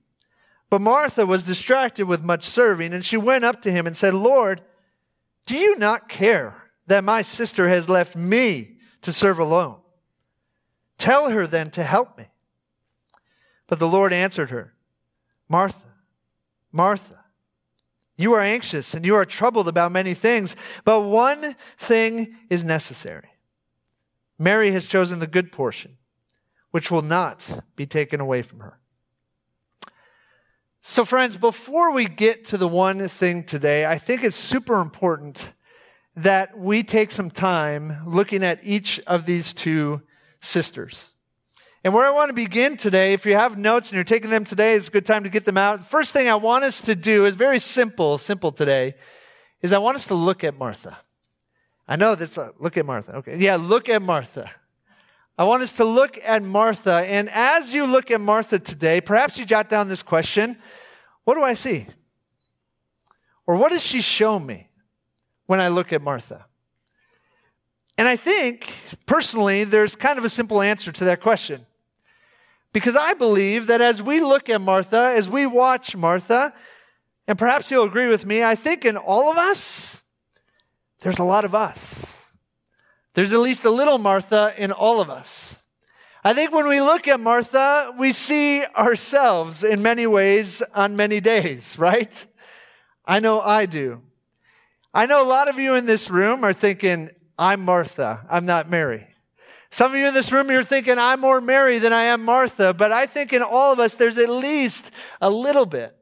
But 0.71 0.80
Martha 0.80 1.26
was 1.26 1.45
distracted 1.45 2.07
with 2.07 2.23
much 2.23 2.45
serving, 2.45 2.92
and 2.92 3.04
she 3.04 3.16
went 3.16 3.45
up 3.45 3.62
to 3.62 3.73
him 3.73 3.87
and 3.87 3.97
said, 3.97 4.14
Lord, 4.14 4.62
do 5.47 5.57
you 5.57 5.78
not 5.78 6.09
care 6.09 6.54
that 6.87 7.04
my 7.04 7.23
sister 7.23 7.68
has 7.68 7.88
left 7.88 8.14
me 8.14 8.76
to 9.02 9.12
serve 9.12 9.38
alone? 9.38 9.78
Tell 10.99 11.30
her 11.30 11.47
then 11.47 11.71
to 11.71 11.83
help 11.83 12.18
me. 12.18 12.26
But 13.66 13.78
the 13.78 13.88
Lord 13.88 14.12
answered 14.12 14.50
her, 14.50 14.75
Martha, 15.49 15.87
Martha, 16.71 17.25
you 18.16 18.33
are 18.35 18.40
anxious 18.40 18.95
and 18.95 19.07
you 19.07 19.14
are 19.14 19.25
troubled 19.25 19.68
about 19.68 19.92
many 19.92 20.12
things, 20.12 20.57
but 20.85 21.02
one 21.02 21.57
thing 21.78 22.37
is 22.50 22.64
necessary. 22.64 23.28
Mary 24.38 24.71
has 24.73 24.87
chosen 24.87 25.18
the 25.18 25.26
good 25.26 25.50
portion, 25.50 25.97
which 26.71 26.90
will 26.90 27.02
not 27.02 27.62
be 27.76 27.87
taken 27.87 28.21
away 28.21 28.42
from 28.42 28.61
her. 28.61 28.78
So, 30.83 31.04
friends, 31.04 31.37
before 31.37 31.92
we 31.92 32.07
get 32.07 32.45
to 32.47 32.57
the 32.57 32.68
one 32.68 33.07
thing 33.09 33.45
today, 33.45 33.85
I 33.85 33.99
think 33.99 34.23
it's 34.23 34.37
super 34.37 34.80
important 34.80 35.52
that 36.16 36.59
we 36.59 36.83
take 36.83 37.11
some 37.11 37.30
time 37.30 38.04
looking 38.07 38.42
at 38.42 38.64
each 38.64 38.99
of 39.00 39.26
these 39.26 39.52
two 39.52 40.02
sisters. 40.40 41.11
And 41.85 41.95
where 41.95 42.04
I 42.04 42.11
want 42.11 42.30
to 42.30 42.35
begin 42.35 42.76
today, 42.76 43.12
if 43.12 43.25
you 43.25 43.35
have 43.35 43.57
notes 43.57 43.90
and 43.90 43.97
you're 43.97 44.04
taking 44.04 44.30
them 44.30 44.45
today, 44.45 44.75
it's 44.75 44.88
a 44.88 44.90
good 44.90 45.07
time 45.07 45.25
to 45.25 45.30
get 45.30 45.45
them 45.45 45.57
out. 45.57 45.87
First 45.87 46.12
thing 46.12 46.28
I 46.28 46.35
want 46.35 46.64
us 46.64 46.80
to 46.83 46.97
do 46.97 47.26
is 47.26 47.35
very 47.35 47.59
simple, 47.59 48.18
simple 48.18 48.50
today, 48.50 48.95
is 49.62 49.73
I 49.73 49.78
want 49.78 49.95
us 49.95 50.07
to 50.09 50.14
look 50.14 50.42
at 50.42 50.59
Martha. 50.59 50.99
I 51.88 51.97
know 51.97 52.14
this, 52.14 52.37
uh, 52.37 52.50
look 52.59 52.76
at 52.76 52.85
Martha. 52.85 53.16
Okay. 53.16 53.38
Yeah, 53.38 53.57
look 53.57 53.88
at 53.88 54.02
Martha. 54.02 54.50
I 55.38 55.45
want 55.45 55.62
us 55.62 55.73
to 55.75 55.85
look 55.85 56.18
at 56.23 56.42
Martha. 56.42 56.97
And 57.07 57.30
as 57.30 57.73
you 57.73 57.87
look 57.87 58.11
at 58.11 58.21
Martha 58.21 58.59
today, 58.59 59.00
perhaps 59.00 59.38
you 59.38 59.47
jot 59.47 59.68
down 59.71 59.88
this 59.88 60.02
question 60.02 60.59
What 61.25 61.35
do 61.35 61.42
I 61.42 61.54
see? 61.54 61.87
Or 63.47 63.57
what 63.57 63.71
does 63.71 63.85
she 63.85 64.02
show 64.02 64.38
me 64.38 64.68
when 65.47 65.61
I 65.61 65.68
look 65.68 65.92
at 65.92 66.02
Martha? 66.02 66.45
And 67.97 68.07
I 68.07 68.16
think, 68.16 68.71
personally, 69.07 69.64
there's 69.64 69.97
kind 69.97 70.18
of 70.18 70.25
a 70.25 70.28
simple 70.28 70.61
answer 70.61 70.92
to 70.92 71.04
that 71.07 71.21
question. 71.21 71.66
Because 72.73 72.95
I 72.95 73.14
believe 73.14 73.66
that 73.66 73.80
as 73.80 74.02
we 74.02 74.21
look 74.21 74.49
at 74.50 74.61
Martha, 74.61 75.14
as 75.16 75.28
we 75.28 75.47
watch 75.47 75.97
Martha, 75.97 76.52
and 77.26 77.38
perhaps 77.38 77.71
you'll 77.71 77.85
agree 77.85 78.07
with 78.09 78.26
me, 78.26 78.45
I 78.45 78.54
think 78.54 78.85
in 78.85 78.97
all 78.97 79.30
of 79.30 79.38
us, 79.38 80.02
there's 81.00 81.18
a 81.18 81.24
lot 81.24 81.44
of 81.44 81.54
us. 81.54 82.24
There's 83.14 83.32
at 83.32 83.40
least 83.40 83.64
a 83.64 83.70
little 83.70 83.98
Martha 83.98 84.54
in 84.56 84.72
all 84.72 85.00
of 85.00 85.10
us. 85.10 85.62
I 86.24 86.34
think 86.34 86.52
when 86.52 86.68
we 86.68 86.80
look 86.80 87.08
at 87.08 87.20
Martha, 87.20 87.92
we 87.96 88.12
see 88.12 88.64
ourselves 88.76 89.62
in 89.62 89.82
many 89.82 90.06
ways 90.06 90.62
on 90.74 90.96
many 90.96 91.20
days, 91.20 91.78
right? 91.80 92.26
I 93.04 93.20
know 93.20 93.40
I 93.40 93.66
do. 93.66 94.02
I 94.92 95.06
know 95.06 95.22
a 95.22 95.28
lot 95.28 95.48
of 95.48 95.58
you 95.58 95.74
in 95.74 95.86
this 95.86 96.10
room 96.10 96.44
are 96.44 96.52
thinking, 96.52 97.10
I'm 97.38 97.64
Martha, 97.64 98.26
I'm 98.28 98.46
not 98.46 98.68
Mary. 98.68 99.06
Some 99.70 99.92
of 99.92 99.98
you 99.98 100.08
in 100.08 100.14
this 100.14 100.32
room, 100.32 100.50
you're 100.50 100.64
thinking, 100.64 100.98
I'm 100.98 101.20
more 101.20 101.40
Mary 101.40 101.78
than 101.78 101.92
I 101.92 102.04
am 102.04 102.24
Martha, 102.24 102.72
but 102.72 102.90
I 102.90 103.06
think 103.06 103.32
in 103.32 103.42
all 103.42 103.72
of 103.72 103.78
us, 103.78 103.94
there's 103.94 104.16
at 104.16 104.30
least 104.30 104.90
a 105.20 105.28
little 105.28 105.66
bit 105.66 105.94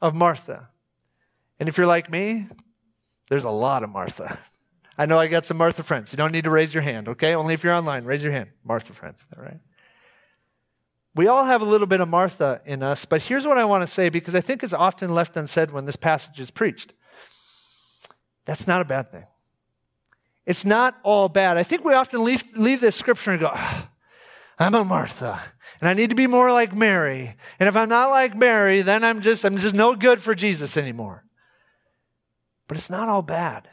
of 0.00 0.14
Martha. 0.14 0.70
And 1.60 1.68
if 1.68 1.76
you're 1.76 1.86
like 1.86 2.10
me, 2.10 2.46
there's 3.32 3.44
a 3.44 3.50
lot 3.50 3.82
of 3.82 3.88
Martha. 3.88 4.38
I 4.98 5.06
know 5.06 5.18
I 5.18 5.26
got 5.26 5.46
some 5.46 5.56
Martha 5.56 5.82
friends. 5.82 6.12
You 6.12 6.18
don't 6.18 6.32
need 6.32 6.44
to 6.44 6.50
raise 6.50 6.74
your 6.74 6.82
hand, 6.82 7.08
okay? 7.08 7.34
Only 7.34 7.54
if 7.54 7.64
you're 7.64 7.72
online, 7.72 8.04
raise 8.04 8.22
your 8.22 8.30
hand. 8.30 8.50
Martha 8.62 8.92
friends, 8.92 9.26
all 9.34 9.42
right? 9.42 9.58
We 11.14 11.28
all 11.28 11.46
have 11.46 11.62
a 11.62 11.64
little 11.64 11.86
bit 11.86 12.02
of 12.02 12.10
Martha 12.10 12.60
in 12.66 12.82
us, 12.82 13.06
but 13.06 13.22
here's 13.22 13.46
what 13.46 13.56
I 13.56 13.64
want 13.64 13.84
to 13.84 13.86
say 13.86 14.10
because 14.10 14.34
I 14.34 14.42
think 14.42 14.62
it's 14.62 14.74
often 14.74 15.14
left 15.14 15.34
unsaid 15.38 15.70
when 15.70 15.86
this 15.86 15.96
passage 15.96 16.40
is 16.40 16.50
preached. 16.50 16.92
That's 18.44 18.66
not 18.66 18.82
a 18.82 18.84
bad 18.84 19.10
thing. 19.10 19.24
It's 20.44 20.66
not 20.66 20.98
all 21.02 21.30
bad. 21.30 21.56
I 21.56 21.62
think 21.62 21.86
we 21.86 21.94
often 21.94 22.24
leave, 22.24 22.44
leave 22.54 22.82
this 22.82 22.96
scripture 22.96 23.30
and 23.30 23.40
go, 23.40 23.50
oh, 23.50 23.88
I'm 24.58 24.74
a 24.74 24.84
Martha, 24.84 25.40
and 25.80 25.88
I 25.88 25.94
need 25.94 26.10
to 26.10 26.16
be 26.16 26.26
more 26.26 26.52
like 26.52 26.74
Mary. 26.74 27.34
And 27.58 27.66
if 27.66 27.76
I'm 27.76 27.88
not 27.88 28.10
like 28.10 28.36
Mary, 28.36 28.82
then 28.82 29.02
I'm 29.02 29.22
just 29.22 29.42
I'm 29.42 29.56
just 29.56 29.74
no 29.74 29.96
good 29.96 30.20
for 30.20 30.34
Jesus 30.34 30.76
anymore. 30.76 31.24
But 32.72 32.78
it's 32.78 32.88
not 32.88 33.10
all 33.10 33.20
bad. 33.20 33.68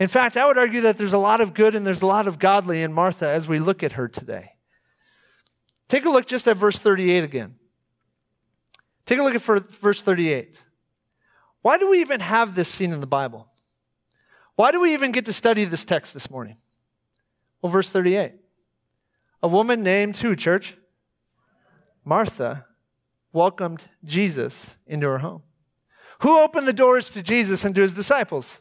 In 0.00 0.08
fact, 0.08 0.38
I 0.38 0.46
would 0.46 0.56
argue 0.56 0.80
that 0.80 0.96
there's 0.96 1.12
a 1.12 1.18
lot 1.18 1.42
of 1.42 1.52
good 1.52 1.74
and 1.74 1.86
there's 1.86 2.00
a 2.00 2.06
lot 2.06 2.26
of 2.26 2.38
godly 2.38 2.82
in 2.82 2.90
Martha 2.90 3.28
as 3.28 3.46
we 3.46 3.58
look 3.58 3.82
at 3.82 3.92
her 3.92 4.08
today. 4.08 4.52
Take 5.88 6.06
a 6.06 6.08
look 6.08 6.24
just 6.24 6.48
at 6.48 6.56
verse 6.56 6.78
38 6.78 7.24
again. 7.24 7.56
Take 9.04 9.18
a 9.18 9.22
look 9.22 9.34
at 9.34 9.42
verse 9.42 10.00
38. 10.00 10.64
Why 11.60 11.76
do 11.76 11.90
we 11.90 12.00
even 12.00 12.20
have 12.20 12.54
this 12.54 12.70
scene 12.70 12.94
in 12.94 13.00
the 13.00 13.06
Bible? 13.06 13.48
Why 14.54 14.72
do 14.72 14.80
we 14.80 14.94
even 14.94 15.12
get 15.12 15.26
to 15.26 15.34
study 15.34 15.66
this 15.66 15.84
text 15.84 16.14
this 16.14 16.30
morning? 16.30 16.56
Well, 17.60 17.70
verse 17.70 17.90
38. 17.90 18.32
A 19.42 19.48
woman 19.48 19.82
named 19.82 20.16
who, 20.16 20.34
church? 20.34 20.74
Martha 22.02 22.64
welcomed 23.34 23.84
Jesus 24.06 24.78
into 24.86 25.06
her 25.06 25.18
home. 25.18 25.42
Who 26.20 26.40
opened 26.40 26.66
the 26.66 26.72
doors 26.72 27.10
to 27.10 27.22
Jesus 27.22 27.64
and 27.64 27.74
to 27.74 27.82
his 27.82 27.94
disciples? 27.94 28.60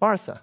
Martha. 0.00 0.42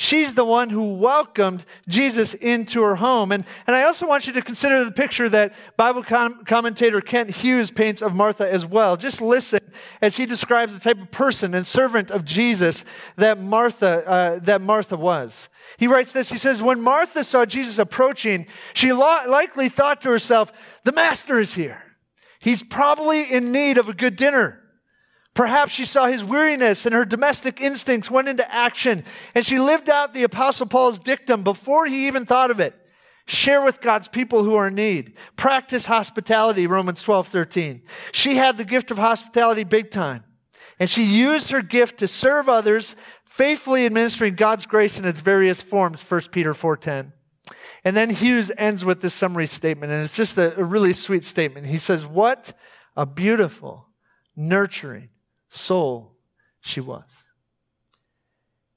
She's 0.00 0.34
the 0.34 0.44
one 0.44 0.70
who 0.70 0.94
welcomed 0.94 1.64
Jesus 1.88 2.32
into 2.32 2.82
her 2.82 2.94
home. 2.94 3.32
And, 3.32 3.44
and 3.66 3.74
I 3.74 3.82
also 3.82 4.06
want 4.06 4.28
you 4.28 4.32
to 4.34 4.42
consider 4.42 4.84
the 4.84 4.92
picture 4.92 5.28
that 5.28 5.54
Bible 5.76 6.04
com- 6.04 6.44
commentator 6.44 7.00
Kent 7.00 7.30
Hughes 7.30 7.72
paints 7.72 8.00
of 8.00 8.14
Martha 8.14 8.48
as 8.48 8.64
well. 8.64 8.96
Just 8.96 9.20
listen 9.20 9.58
as 10.00 10.16
he 10.16 10.24
describes 10.24 10.72
the 10.72 10.78
type 10.78 11.02
of 11.02 11.10
person 11.10 11.52
and 11.52 11.66
servant 11.66 12.12
of 12.12 12.24
Jesus 12.24 12.84
that 13.16 13.40
Martha, 13.40 14.08
uh, 14.08 14.38
that 14.44 14.60
Martha 14.60 14.96
was. 14.96 15.48
He 15.78 15.88
writes 15.88 16.12
this. 16.12 16.30
He 16.30 16.38
says, 16.38 16.62
when 16.62 16.80
Martha 16.80 17.24
saw 17.24 17.44
Jesus 17.44 17.80
approaching, 17.80 18.46
she 18.74 18.92
lo- 18.92 19.24
likely 19.26 19.68
thought 19.68 20.00
to 20.02 20.10
herself, 20.10 20.52
the 20.84 20.92
master 20.92 21.40
is 21.40 21.54
here. 21.54 21.82
He's 22.38 22.62
probably 22.62 23.24
in 23.24 23.50
need 23.50 23.78
of 23.78 23.88
a 23.88 23.94
good 23.94 24.14
dinner. 24.14 24.62
Perhaps 25.38 25.72
she 25.72 25.84
saw 25.84 26.08
his 26.08 26.24
weariness 26.24 26.84
and 26.84 26.92
her 26.92 27.04
domestic 27.04 27.60
instincts 27.60 28.10
went 28.10 28.26
into 28.26 28.52
action, 28.52 29.04
and 29.36 29.46
she 29.46 29.60
lived 29.60 29.88
out 29.88 30.12
the 30.12 30.24
Apostle 30.24 30.66
Paul's 30.66 30.98
dictum 30.98 31.44
before 31.44 31.86
he 31.86 32.08
even 32.08 32.26
thought 32.26 32.50
of 32.50 32.58
it. 32.58 32.74
Share 33.24 33.62
with 33.62 33.80
God's 33.80 34.08
people 34.08 34.42
who 34.42 34.56
are 34.56 34.66
in 34.66 34.74
need. 34.74 35.14
Practice 35.36 35.86
hospitality, 35.86 36.66
Romans 36.66 37.02
12, 37.02 37.28
13. 37.28 37.82
She 38.10 38.34
had 38.34 38.58
the 38.58 38.64
gift 38.64 38.90
of 38.90 38.98
hospitality 38.98 39.62
big 39.62 39.92
time. 39.92 40.24
And 40.80 40.90
she 40.90 41.04
used 41.04 41.52
her 41.52 41.62
gift 41.62 41.98
to 41.98 42.08
serve 42.08 42.48
others, 42.48 42.96
faithfully 43.24 43.86
administering 43.86 44.34
God's 44.34 44.66
grace 44.66 44.98
in 44.98 45.04
its 45.04 45.20
various 45.20 45.60
forms, 45.60 46.02
1 46.02 46.20
Peter 46.32 46.52
4.10. 46.52 47.12
And 47.84 47.96
then 47.96 48.10
Hughes 48.10 48.50
ends 48.58 48.84
with 48.84 49.02
this 49.02 49.14
summary 49.14 49.46
statement, 49.46 49.92
and 49.92 50.02
it's 50.02 50.16
just 50.16 50.36
a, 50.36 50.58
a 50.58 50.64
really 50.64 50.94
sweet 50.94 51.22
statement. 51.22 51.68
He 51.68 51.78
says, 51.78 52.04
What 52.04 52.52
a 52.96 53.06
beautiful, 53.06 53.86
nurturing, 54.34 55.10
soul 55.48 56.12
she 56.60 56.80
was. 56.80 57.24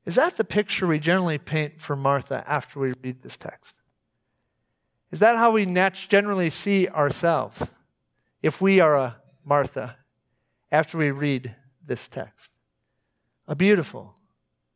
Is 0.05 0.15
that 0.15 0.37
the 0.37 0.43
picture 0.43 0.87
we 0.87 0.99
generally 0.99 1.37
paint 1.37 1.79
for 1.79 1.95
Martha 1.95 2.43
after 2.47 2.79
we 2.79 2.93
read 3.03 3.21
this 3.21 3.37
text? 3.37 3.75
Is 5.11 5.19
that 5.19 5.37
how 5.37 5.51
we 5.51 5.65
generally 5.93 6.49
see 6.49 6.87
ourselves 6.87 7.67
if 8.41 8.61
we 8.61 8.79
are 8.79 8.95
a 8.95 9.17
Martha 9.45 9.97
after 10.71 10.97
we 10.97 11.11
read 11.11 11.53
this 11.85 12.07
text? 12.07 12.57
A 13.47 13.55
beautiful, 13.55 14.15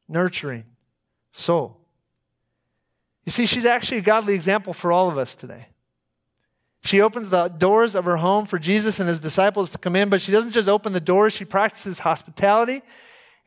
nurturing 0.08 0.66
soul. 1.32 1.80
You 3.26 3.32
see, 3.32 3.46
she's 3.46 3.66
actually 3.66 4.00
a 4.00 4.02
godly 4.02 4.36
example 4.36 4.74
for 4.74 4.92
all 4.92 5.10
of 5.10 5.18
us 5.18 5.36
today. 5.36 5.68
She 6.86 7.02
opens 7.02 7.32
the 7.32 7.48
doors 7.48 7.96
of 7.96 8.06
her 8.06 8.18
home 8.18 8.46
for 8.46 8.60
Jesus 8.60 9.00
and 9.00 9.10
his 9.10 9.20
disciples 9.20 9.72
to 9.72 9.80
come 9.80 9.96
in, 9.96 10.10
but 10.10 10.22
she 10.22 10.32
doesn't 10.32 10.52
just 10.52 10.70
open 10.70 10.94
the 10.94 11.00
doors, 11.00 11.34
she 11.34 11.44
practices 11.44 11.98
hospitality. 11.98 12.84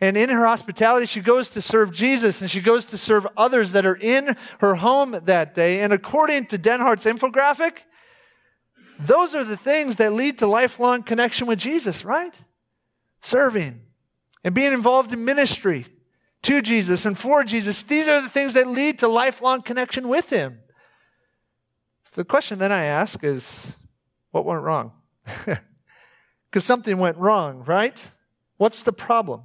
And 0.00 0.16
in 0.16 0.28
her 0.28 0.45
hospitality, 0.45 1.07
she 1.07 1.21
goes 1.21 1.50
to 1.50 1.62
serve 1.62 1.92
Jesus 1.92 2.40
and 2.40 2.50
she 2.50 2.61
goes 2.61 2.87
to 2.87 2.99
serve 2.99 3.28
others 3.37 3.73
that 3.73 3.87
are 3.87 3.95
in 3.95 4.37
her 4.59 4.75
home 4.75 5.21
that 5.25 5.54
day. 5.54 5.80
And 5.80 5.92
according 5.92 6.47
to 6.47 6.59
Denhart's 6.59 7.04
infographic, 7.04 7.78
those 8.99 9.37
are 9.37 9.45
the 9.45 9.57
things 9.57 9.97
that 9.97 10.12
lead 10.12 10.38
to 10.38 10.49
lifelong 10.49 11.04
connection 11.04 11.47
with 11.47 11.61
Jesus, 11.61 12.04
right? 12.04 12.37
Serving 13.21 13.80
and 14.42 14.52
being 14.52 14.73
involved 14.73 15.12
in 15.12 15.25
ministry 15.25 15.87
to 16.42 16.61
Jesus 16.61 17.07
and 17.07 17.16
for 17.16 17.45
Jesus. 17.45 17.85
These 17.85 18.09
are 18.09 18.21
the 18.21 18.28
things 18.28 18.54
that 18.54 18.66
lead 18.66 18.99
to 18.99 19.07
lifelong 19.07 19.62
connection 19.62 20.09
with 20.09 20.28
Him. 20.30 20.59
The 22.18 22.25
question 22.25 22.58
then 22.58 22.72
I 22.72 22.82
ask 22.82 23.22
is 23.22 23.76
what 24.32 24.44
went 24.44 24.62
wrong? 24.62 24.90
Because 26.50 26.64
something 26.64 26.96
went 26.96 27.18
wrong, 27.18 27.62
right? 27.64 28.10
What's 28.56 28.82
the 28.82 28.92
problem? 28.92 29.42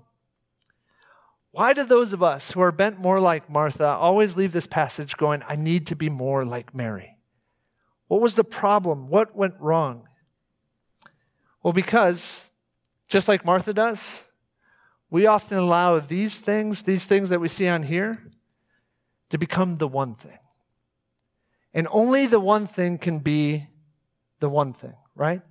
Why 1.52 1.74
do 1.74 1.84
those 1.84 2.14
of 2.14 2.24
us 2.24 2.52
who 2.52 2.62
are 2.62 2.72
bent 2.72 2.98
more 2.98 3.20
like 3.20 3.50
Martha 3.50 3.86
always 3.86 4.38
leave 4.38 4.54
this 4.54 4.66
passage 4.66 5.18
going, 5.18 5.44
I 5.48 5.58
need 5.58 5.86
to 5.88 5.98
be 5.98 6.10
more 6.10 6.46
like 6.46 6.74
Mary? 6.74 7.18
What 8.08 8.22
was 8.22 8.36
the 8.36 8.46
problem? 8.46 9.10
What 9.10 9.36
went 9.36 9.56
wrong? 9.60 10.08
Well, 11.62 11.74
because 11.74 12.50
just 13.10 13.28
like 13.28 13.44
Martha 13.44 13.74
does, 13.74 14.24
we 15.12 15.26
often 15.26 15.58
allow 15.58 16.00
these 16.00 16.40
things, 16.40 16.84
these 16.84 17.06
things 17.06 17.30
that 17.30 17.42
we 17.42 17.50
see 17.50 17.68
on 17.68 17.84
here, 17.84 18.32
to 19.30 19.38
become 19.38 19.76
the 19.76 19.90
one 19.90 20.16
thing. 20.16 20.40
And 21.74 21.88
only 21.92 22.28
the 22.28 22.40
one 22.40 22.68
thing 22.68 22.98
can 22.98 23.20
be 23.20 23.68
the 24.40 24.50
one 24.50 24.74
thing, 24.74 24.94
right? 25.16 25.42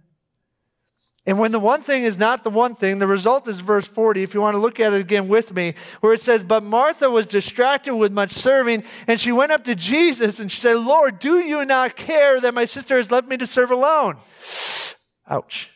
And 1.25 1.38
when 1.38 1.52
the 1.52 1.61
one 1.61 1.83
thing 1.83 2.02
is 2.02 2.19
not 2.19 2.43
the 2.43 2.50
one 2.50 2.75
thing, 2.75 2.99
the 2.99 3.07
result 3.07 3.47
is 3.47 3.61
verse 3.61 3.87
40. 3.87 4.25
If 4.25 4.35
you 4.35 4.41
want 4.41 4.55
to 4.55 4.59
look 4.59 4.81
at 4.81 4.93
it 4.93 5.00
again 5.00 5.29
with 5.29 5.55
me, 5.55 5.75
where 6.00 6.12
it 6.12 6.21
says, 6.21 6.43
But 6.43 6.64
Martha 6.64 7.09
was 7.09 7.26
distracted 7.26 7.95
with 7.95 8.11
much 8.11 8.33
serving, 8.33 8.83
and 9.07 9.21
she 9.21 9.31
went 9.31 9.52
up 9.52 9.62
to 9.64 9.76
Jesus 9.76 10.41
and 10.41 10.50
she 10.50 10.61
said, 10.61 10.79
Lord, 10.79 11.21
do 11.21 11.37
you 11.37 11.64
not 11.64 11.95
care 11.95 12.41
that 12.41 12.55
my 12.55 12.64
sister 12.64 12.97
has 12.97 13.12
left 13.12 13.29
me 13.29 13.37
to 13.37 13.47
serve 13.47 13.71
alone? 13.71 14.17
Ouch. 15.29 15.71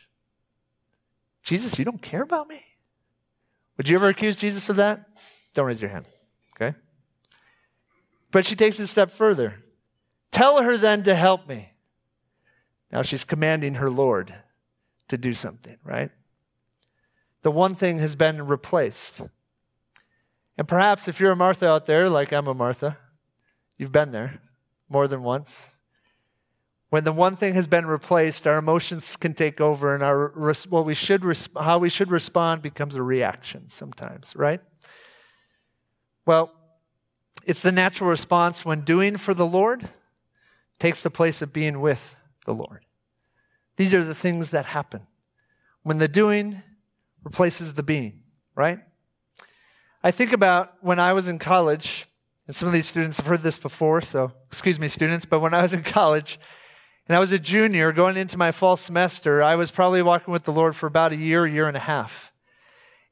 Jesus, 1.43 1.79
you 1.79 1.85
don't 1.85 2.01
care 2.01 2.23
about 2.23 2.49
me? 2.49 2.61
Would 3.77 3.87
you 3.87 3.95
ever 3.95 4.09
accuse 4.09 4.35
Jesus 4.35 4.67
of 4.67 4.75
that? 4.75 5.07
Don't 5.53 5.65
raise 5.65 5.81
your 5.81 5.91
hand, 5.91 6.07
okay? 6.55 6.77
But 8.31 8.45
she 8.45 8.57
takes 8.57 8.81
it 8.81 8.83
a 8.83 8.87
step 8.87 9.11
further. 9.11 9.63
Tell 10.31 10.61
her 10.61 10.77
then 10.77 11.03
to 11.03 11.15
help 11.15 11.47
me. 11.47 11.73
Now 12.91 13.01
she's 13.01 13.23
commanding 13.23 13.75
her 13.75 13.89
Lord 13.89 14.33
to 15.07 15.17
do 15.17 15.33
something, 15.33 15.77
right? 15.83 16.11
The 17.41 17.51
one 17.51 17.75
thing 17.75 17.99
has 17.99 18.15
been 18.15 18.47
replaced. 18.47 19.21
And 20.57 20.67
perhaps 20.67 21.07
if 21.07 21.19
you're 21.19 21.31
a 21.31 21.35
Martha 21.35 21.67
out 21.67 21.85
there, 21.85 22.09
like 22.09 22.33
I'm 22.33 22.47
a 22.47 22.53
Martha, 22.53 22.97
you've 23.77 23.91
been 23.91 24.11
there 24.11 24.39
more 24.89 25.07
than 25.07 25.23
once. 25.23 25.71
When 26.89 27.03
the 27.03 27.11
one 27.11 27.35
thing 27.35 27.53
has 27.53 27.67
been 27.67 27.85
replaced, 27.85 28.47
our 28.47 28.57
emotions 28.57 29.17
can 29.17 29.33
take 29.33 29.59
over, 29.59 29.93
and 29.93 30.01
our 30.01 30.29
what 30.69 30.85
we 30.85 30.93
should 30.93 31.21
how 31.59 31.77
we 31.79 31.89
should 31.89 32.09
respond 32.09 32.61
becomes 32.61 32.95
a 32.95 33.03
reaction 33.03 33.69
sometimes, 33.69 34.35
right? 34.37 34.61
Well, 36.25 36.53
It's 37.47 37.61
the 37.61 37.71
natural 37.71 38.09
response 38.09 38.65
when 38.65 38.81
doing 38.81 39.15
for 39.15 39.33
the 39.33 39.45
Lord 39.45 39.87
takes 40.79 41.03
the 41.03 41.09
place 41.09 41.41
of 41.41 41.53
being 41.53 41.81
with 41.81 42.15
the 42.45 42.53
Lord. 42.53 42.85
These 43.77 43.93
are 43.93 44.03
the 44.03 44.15
things 44.15 44.51
that 44.51 44.65
happen 44.65 45.01
when 45.83 45.99
the 45.99 46.07
doing 46.07 46.61
replaces 47.23 47.73
the 47.73 47.83
being, 47.83 48.21
right? 48.55 48.79
I 50.03 50.11
think 50.11 50.33
about 50.33 50.73
when 50.81 50.99
I 50.99 51.13
was 51.13 51.27
in 51.27 51.39
college, 51.39 52.07
and 52.45 52.55
some 52.55 52.67
of 52.67 52.73
these 52.73 52.87
students 52.87 53.17
have 53.17 53.25
heard 53.25 53.41
this 53.41 53.57
before, 53.57 54.01
so 54.01 54.31
excuse 54.47 54.79
me, 54.79 54.87
students, 54.87 55.25
but 55.25 55.39
when 55.39 55.53
I 55.53 55.61
was 55.61 55.73
in 55.73 55.83
college 55.83 56.39
and 57.07 57.15
I 57.15 57.19
was 57.19 57.31
a 57.31 57.39
junior 57.39 57.91
going 57.91 58.17
into 58.17 58.37
my 58.37 58.51
fall 58.51 58.77
semester, 58.77 59.41
I 59.43 59.55
was 59.55 59.71
probably 59.71 60.01
walking 60.01 60.31
with 60.31 60.43
the 60.43 60.53
Lord 60.53 60.75
for 60.75 60.87
about 60.87 61.11
a 61.11 61.15
year, 61.15 61.45
year 61.47 61.67
and 61.67 61.77
a 61.77 61.81
half. 61.81 62.31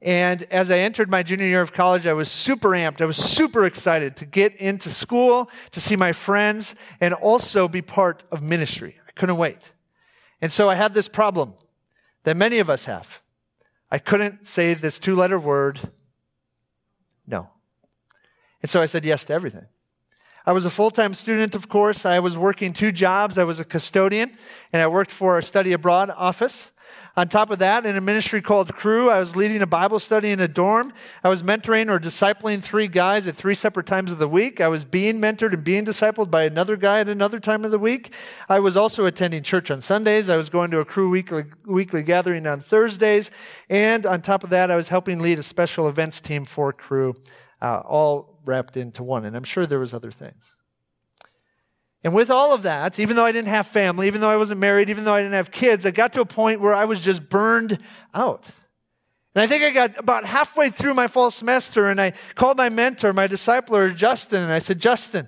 And 0.06 0.44
as 0.52 0.70
I 0.70 0.78
entered 0.78 1.10
my 1.10 1.24
junior 1.24 1.48
year 1.48 1.62
of 1.62 1.74
college, 1.74 2.06
I 2.06 2.14
was 2.14 2.32
super 2.32 2.70
amped. 2.70 3.02
I 3.02 3.06
was 3.06 3.18
super 3.18 3.66
excited 3.66 4.16
to 4.18 4.26
get 4.26 4.56
into 4.58 4.92
school, 4.92 5.50
to 5.72 5.82
see 5.82 5.96
my 5.96 6.14
friends, 6.14 6.76
and 7.02 7.12
also 7.16 7.68
be 7.68 7.82
part 7.82 8.24
of 8.32 8.44
ministry. 8.44 8.98
I 9.08 9.12
couldn't 9.14 9.38
wait. 9.38 9.74
And 10.42 10.52
so 10.52 10.70
I 10.70 10.76
had 10.76 10.94
this 10.94 11.08
problem 11.08 11.56
that 12.24 12.38
many 12.38 12.60
of 12.60 12.70
us 12.70 12.86
have. 12.86 13.22
I 13.90 13.98
couldn't 13.98 14.46
say 14.46 14.76
this 14.76 15.00
two 15.00 15.16
letter 15.16 15.40
word, 15.40 15.80
no. 17.26 17.50
And 18.62 18.70
so 18.70 18.84
I 18.84 18.86
said 18.86 19.06
yes 19.06 19.24
to 19.26 19.34
everything. 19.34 19.66
I 20.46 20.52
was 20.52 20.66
a 20.66 20.70
full 20.70 20.92
time 20.92 21.14
student, 21.14 21.56
of 21.56 21.70
course. 21.70 22.06
I 22.06 22.20
was 22.20 22.38
working 22.38 22.74
two 22.74 22.92
jobs. 22.92 23.38
I 23.38 23.44
was 23.44 23.60
a 23.60 23.66
custodian, 23.66 24.38
and 24.72 24.82
I 24.82 24.88
worked 24.88 25.12
for 25.12 25.38
a 25.40 25.44
study 25.44 25.74
abroad 25.74 26.12
office. 26.16 26.72
On 27.18 27.30
top 27.30 27.50
of 27.50 27.60
that, 27.60 27.86
in 27.86 27.96
a 27.96 28.02
ministry 28.02 28.42
called 28.42 28.76
Cru, 28.76 29.10
I 29.10 29.20
was 29.20 29.38
leading 29.38 29.62
a 29.62 29.68
Bible 29.68 30.00
study 30.00 30.32
in 30.32 30.42
a 30.42 30.50
dorm. 30.50 30.92
I 31.24 31.30
was 31.30 31.42
mentoring 31.44 31.90
or 31.90 31.98
discipling 31.98 32.62
three 32.62 32.90
guys 32.90 33.26
at 33.26 33.38
three 33.38 33.56
separate 33.56 33.86
times 33.86 34.12
of 34.12 34.20
the 34.20 34.28
week. 34.28 34.60
I 34.60 34.68
was 34.68 34.84
being 34.84 35.22
mentored 35.22 35.54
and 35.54 35.64
being 35.64 35.86
discipled 35.86 36.30
by 36.30 36.44
another 36.44 36.76
guy 36.76 37.00
at 37.00 37.08
another 37.08 37.40
time 37.40 37.64
of 37.64 37.72
the 37.72 37.80
week. 37.80 38.14
I 38.50 38.60
was 38.60 38.76
also 38.76 39.06
attending 39.06 39.44
church 39.44 39.72
on 39.72 39.82
Sundays. 39.82 40.30
I 40.30 40.36
was 40.36 40.50
going 40.50 40.72
to 40.72 40.80
a 40.80 40.86
Cru 40.86 41.10
weekly, 41.10 41.46
weekly 41.66 42.04
gathering 42.04 42.46
on 42.46 42.60
Thursdays. 42.60 43.32
And 43.70 44.06
on 44.06 44.22
top 44.22 44.44
of 44.44 44.50
that, 44.50 44.70
I 44.70 44.76
was 44.76 44.90
helping 44.90 45.20
lead 45.20 45.40
a 45.40 45.44
special 45.44 45.88
events 45.88 46.20
team 46.20 46.44
for 46.44 46.74
Cru, 46.74 47.16
uh, 47.62 47.82
all 47.86 48.35
wrapped 48.46 48.78
into 48.78 49.04
one. 49.04 49.26
And 49.26 49.36
I'm 49.36 49.44
sure 49.44 49.66
there 49.66 49.80
was 49.80 49.94
other 49.94 50.12
things. 50.12 50.56
And 52.04 52.14
with 52.14 52.30
all 52.30 52.54
of 52.54 52.64
that, 52.64 53.00
even 53.00 53.16
though 53.16 53.26
I 53.26 53.32
didn't 53.32 53.50
have 53.50 53.66
family, 53.66 54.06
even 54.06 54.22
though 54.22 54.30
I 54.30 54.38
wasn't 54.38 54.60
married, 54.60 54.92
even 54.92 55.06
though 55.06 55.14
I 55.16 55.22
didn't 55.22 55.34
have 55.34 55.50
kids, 55.50 55.88
I 55.88 55.92
got 55.92 56.14
to 56.14 56.22
a 56.22 56.26
point 56.26 56.62
where 56.62 56.74
I 56.74 56.86
was 56.86 57.02
just 57.02 57.30
burned 57.30 57.80
out. 58.14 58.52
And 59.34 59.42
I 59.42 59.48
think 59.48 59.64
I 59.64 59.72
got 59.72 59.98
about 59.98 60.24
halfway 60.24 60.70
through 60.70 60.94
my 60.94 61.08
fall 61.08 61.32
semester 61.32 61.90
and 61.90 62.00
I 62.00 62.14
called 62.36 62.58
my 62.58 62.70
mentor, 62.70 63.12
my 63.12 63.28
discipler, 63.28 63.94
Justin, 63.94 64.44
and 64.44 64.54
I 64.54 64.60
said, 64.60 64.80
Justin, 64.80 65.28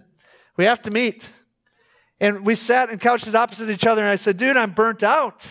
we 0.55 0.65
have 0.65 0.81
to 0.83 0.91
meet. 0.91 1.31
And 2.19 2.45
we 2.45 2.53
sat 2.53 2.89
in 2.89 2.99
couches 2.99 3.33
opposite 3.33 3.69
each 3.69 3.87
other 3.87 4.03
and 4.03 4.11
I 4.11 4.15
said, 4.15 4.37
dude, 4.37 4.55
I'm 4.55 4.71
burnt 4.71 5.01
out. 5.01 5.47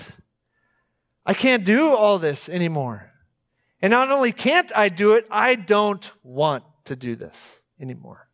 I 1.27 1.35
can't 1.35 1.65
do 1.65 1.95
all 1.95 2.21
this 2.21 2.49
anymore. 2.49 3.11
And 3.83 3.91
not 3.91 4.13
only 4.13 4.31
can't 4.31 4.71
I 4.77 4.89
do 4.89 5.15
it, 5.15 5.27
I 5.29 5.57
don't 5.57 6.09
want 6.23 6.63
to 6.87 6.97
do 6.97 7.17
this 7.17 7.63
anymore. 7.81 8.29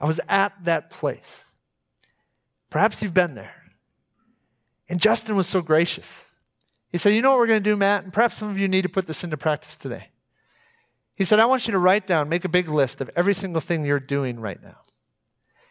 I 0.00 0.06
was 0.06 0.20
at 0.28 0.52
that 0.64 0.90
place. 0.90 1.44
Perhaps 2.70 3.02
you've 3.02 3.14
been 3.14 3.34
there. 3.34 3.54
And 4.88 5.00
Justin 5.00 5.36
was 5.36 5.46
so 5.46 5.62
gracious. 5.62 6.26
He 6.90 6.98
said, 6.98 7.14
You 7.14 7.22
know 7.22 7.30
what 7.30 7.38
we're 7.38 7.46
going 7.46 7.62
to 7.62 7.70
do, 7.70 7.76
Matt? 7.76 8.04
And 8.04 8.12
perhaps 8.12 8.36
some 8.36 8.50
of 8.50 8.58
you 8.58 8.68
need 8.68 8.82
to 8.82 8.88
put 8.88 9.06
this 9.06 9.24
into 9.24 9.36
practice 9.36 9.76
today. 9.76 10.08
He 11.14 11.24
said, 11.24 11.38
I 11.38 11.46
want 11.46 11.66
you 11.66 11.72
to 11.72 11.78
write 11.78 12.06
down, 12.06 12.28
make 12.28 12.44
a 12.44 12.48
big 12.48 12.68
list 12.68 13.00
of 13.00 13.10
every 13.14 13.34
single 13.34 13.60
thing 13.60 13.84
you're 13.84 14.00
doing 14.00 14.40
right 14.40 14.62
now. 14.62 14.76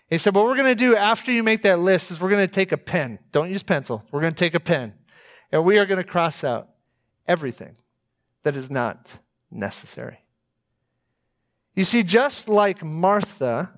He 0.10 0.18
said, 0.18 0.34
What 0.34 0.46
we're 0.46 0.56
going 0.56 0.68
to 0.68 0.76
do 0.76 0.96
after 0.96 1.32
you 1.32 1.44
make 1.44 1.62
that 1.64 1.80
list 1.80 2.12
is 2.12 2.20
we're 2.20 2.30
going 2.30 2.46
to 2.46 2.52
take 2.52 2.72
a 2.72 2.78
pen. 2.78 3.20
Don't 3.32 3.52
use 3.52 3.64
pencil. 3.64 4.04
We're 4.12 4.22
going 4.22 4.34
to 4.34 4.40
take 4.40 4.56
a 4.56 4.60
pen. 4.60 4.94
And 5.52 5.64
we 5.64 5.78
are 5.78 5.86
going 5.86 5.98
to 5.98 6.04
cross 6.04 6.44
out 6.44 6.70
everything 7.28 7.78
that 8.44 8.56
is 8.56 8.72
not 8.72 9.18
necessary. 9.52 10.23
You 11.76 11.86
see, 11.86 12.04
just 12.04 12.48
like 12.48 12.84
Martha, 12.84 13.72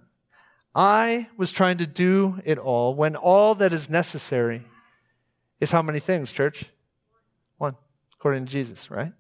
I 0.74 1.28
was 1.38 1.52
trying 1.52 1.78
to 1.78 1.88
do 1.88 2.42
it 2.44 2.58
all 2.58 2.94
when 2.94 3.16
all 3.16 3.56
that 3.56 3.72
is 3.72 3.90
necessary 3.90 4.64
is 5.62 5.72
how 5.72 5.82
many 5.82 6.00
things, 6.00 6.34
church? 6.34 6.66
One, 7.58 7.76
according 8.14 8.46
to 8.46 8.52
Jesus, 8.52 8.92
right? 8.92 9.14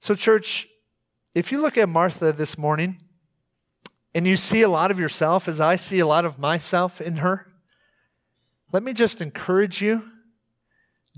So, 0.00 0.14
church, 0.14 0.66
if 1.34 1.52
you 1.52 1.60
look 1.60 1.76
at 1.76 1.88
Martha 1.88 2.32
this 2.32 2.56
morning 2.56 3.02
and 4.14 4.26
you 4.26 4.38
see 4.38 4.62
a 4.62 4.68
lot 4.68 4.90
of 4.90 4.98
yourself 4.98 5.48
as 5.48 5.60
I 5.60 5.76
see 5.76 5.98
a 5.98 6.06
lot 6.06 6.24
of 6.24 6.38
myself 6.38 7.02
in 7.02 7.16
her, 7.16 7.46
let 8.72 8.82
me 8.82 8.94
just 8.94 9.20
encourage 9.20 9.82
you 9.82 10.02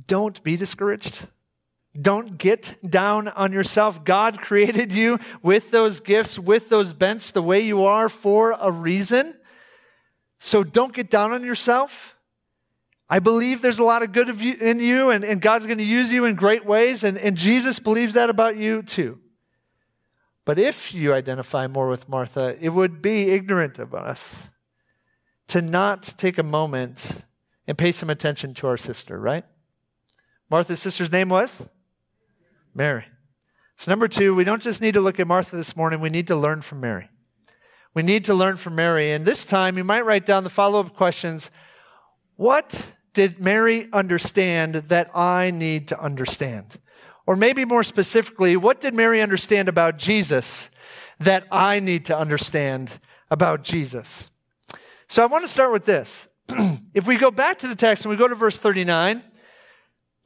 don't 0.08 0.42
be 0.42 0.56
discouraged. 0.56 1.28
Don't 2.00 2.38
get 2.38 2.76
down 2.88 3.28
on 3.28 3.52
yourself. 3.52 4.04
God 4.04 4.40
created 4.40 4.92
you 4.92 5.20
with 5.42 5.70
those 5.70 6.00
gifts, 6.00 6.38
with 6.38 6.68
those 6.68 6.92
bents, 6.92 7.30
the 7.30 7.42
way 7.42 7.60
you 7.60 7.84
are 7.84 8.08
for 8.08 8.56
a 8.58 8.70
reason. 8.70 9.34
So 10.38 10.64
don't 10.64 10.92
get 10.92 11.08
down 11.08 11.32
on 11.32 11.44
yourself. 11.44 12.16
I 13.08 13.18
believe 13.20 13.62
there's 13.62 13.78
a 13.78 13.84
lot 13.84 14.02
of 14.02 14.12
good 14.12 14.28
of 14.28 14.42
you, 14.42 14.54
in 14.54 14.80
you, 14.80 15.10
and, 15.10 15.24
and 15.24 15.40
God's 15.40 15.66
going 15.66 15.78
to 15.78 15.84
use 15.84 16.12
you 16.12 16.24
in 16.24 16.34
great 16.34 16.64
ways, 16.64 17.04
and, 17.04 17.16
and 17.18 17.36
Jesus 17.36 17.78
believes 17.78 18.14
that 18.14 18.30
about 18.30 18.56
you 18.56 18.82
too. 18.82 19.20
But 20.44 20.58
if 20.58 20.92
you 20.92 21.14
identify 21.14 21.66
more 21.66 21.88
with 21.88 22.08
Martha, 22.08 22.56
it 22.60 22.70
would 22.70 23.00
be 23.00 23.30
ignorant 23.30 23.78
of 23.78 23.94
us 23.94 24.50
to 25.48 25.62
not 25.62 26.02
take 26.16 26.38
a 26.38 26.42
moment 26.42 27.22
and 27.66 27.78
pay 27.78 27.92
some 27.92 28.10
attention 28.10 28.52
to 28.54 28.66
our 28.66 28.76
sister, 28.76 29.18
right? 29.18 29.44
Martha's 30.50 30.80
sister's 30.80 31.12
name 31.12 31.28
was? 31.28 31.68
Mary. 32.74 33.06
So, 33.76 33.90
number 33.90 34.08
two, 34.08 34.34
we 34.34 34.44
don't 34.44 34.62
just 34.62 34.80
need 34.80 34.94
to 34.94 35.00
look 35.00 35.18
at 35.18 35.26
Martha 35.26 35.56
this 35.56 35.76
morning, 35.76 36.00
we 36.00 36.10
need 36.10 36.28
to 36.28 36.36
learn 36.36 36.62
from 36.62 36.80
Mary. 36.80 37.08
We 37.94 38.02
need 38.02 38.24
to 38.24 38.34
learn 38.34 38.56
from 38.56 38.74
Mary. 38.74 39.12
And 39.12 39.24
this 39.24 39.44
time, 39.44 39.78
you 39.78 39.84
might 39.84 40.04
write 40.04 40.26
down 40.26 40.42
the 40.42 40.50
follow 40.50 40.80
up 40.80 40.96
questions 40.96 41.50
What 42.36 42.92
did 43.12 43.38
Mary 43.38 43.88
understand 43.92 44.74
that 44.74 45.16
I 45.16 45.50
need 45.50 45.88
to 45.88 46.00
understand? 46.00 46.78
Or 47.26 47.36
maybe 47.36 47.64
more 47.64 47.82
specifically, 47.82 48.56
what 48.56 48.80
did 48.80 48.92
Mary 48.92 49.22
understand 49.22 49.68
about 49.68 49.96
Jesus 49.96 50.68
that 51.20 51.46
I 51.50 51.80
need 51.80 52.06
to 52.06 52.18
understand 52.18 52.98
about 53.30 53.62
Jesus? 53.62 54.30
So 55.08 55.22
I 55.22 55.26
want 55.26 55.44
to 55.44 55.48
start 55.48 55.72
with 55.72 55.86
this. 55.86 56.28
if 56.94 57.06
we 57.06 57.16
go 57.16 57.30
back 57.30 57.58
to 57.60 57.68
the 57.68 57.76
text 57.76 58.04
and 58.04 58.10
we 58.10 58.16
go 58.16 58.28
to 58.28 58.34
verse 58.34 58.58
39, 58.58 59.22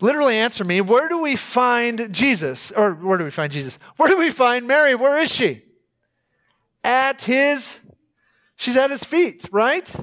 literally 0.01 0.37
answer 0.37 0.65
me 0.65 0.81
where 0.81 1.09
do 1.09 1.21
we 1.21 1.37
find 1.37 2.13
Jesus? 2.13 2.71
Or 2.73 2.93
where 2.93 3.19
do 3.19 3.25
we 3.25 3.31
find 3.31 3.53
Jesus? 3.53 3.79
Where 3.97 4.09
do 4.09 4.17
we 4.17 4.31
find 4.31 4.67
Mary? 4.67 4.95
Where 4.95 5.19
is 5.19 5.33
she? 5.33 5.63
At 6.85 7.23
his, 7.23 7.81
she's 8.57 8.77
at 8.77 8.91
his 8.91 9.05
feet, 9.05 9.49
right? 9.51 9.95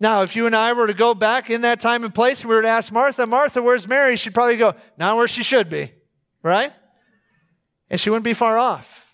Now, 0.00 0.22
if 0.22 0.34
you 0.34 0.46
and 0.46 0.56
I 0.56 0.72
were 0.72 0.86
to 0.86 0.94
go 0.94 1.14
back 1.14 1.50
in 1.50 1.60
that 1.60 1.80
time 1.80 2.04
and 2.04 2.14
place 2.14 2.44
we 2.44 2.54
were 2.54 2.62
to 2.62 2.68
ask 2.68 2.90
Martha, 2.90 3.26
Martha, 3.26 3.62
where's 3.62 3.86
Mary? 3.86 4.16
She'd 4.16 4.34
probably 4.34 4.56
go, 4.56 4.74
not 4.96 5.16
where 5.16 5.28
she 5.28 5.42
should 5.42 5.68
be, 5.68 5.92
right? 6.42 6.72
And 7.90 8.00
she 8.00 8.08
wouldn't 8.08 8.24
be 8.24 8.34
far 8.34 8.58
off. 8.58 9.04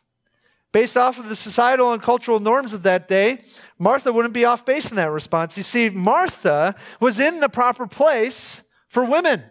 Based 0.73 0.97
off 0.97 1.19
of 1.19 1.29
the 1.29 1.35
societal 1.35 1.93
and 1.93 2.03
cultural 2.03 2.39
norms 2.39 2.75
of 2.75 2.83
that 2.85 3.09
day, 3.09 3.43
Martha 3.79 4.13
wouldn't 4.13 4.35
be 4.35 4.45
off 4.45 4.65
base 4.65 4.91
in 4.91 4.97
that 4.97 5.11
response. 5.11 5.57
You 5.57 5.63
see, 5.63 5.89
Martha 5.89 6.75
was 7.01 7.19
in 7.19 7.41
the 7.41 7.49
proper 7.49 7.87
place 7.87 8.63
for 8.89 9.05
women. 9.05 9.43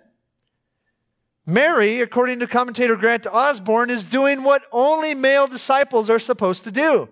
Mary, 1.45 2.01
according 2.01 2.39
to 2.39 2.47
commentator 2.47 2.95
Grant 2.95 3.27
Osborne, 3.27 3.89
is 3.89 4.03
doing 4.03 4.43
what 4.43 4.63
only 4.71 5.13
male 5.13 5.45
disciples 5.45 6.10
are 6.10 6.19
supposed 6.19 6.63
to 6.63 6.71
do. 6.71 7.10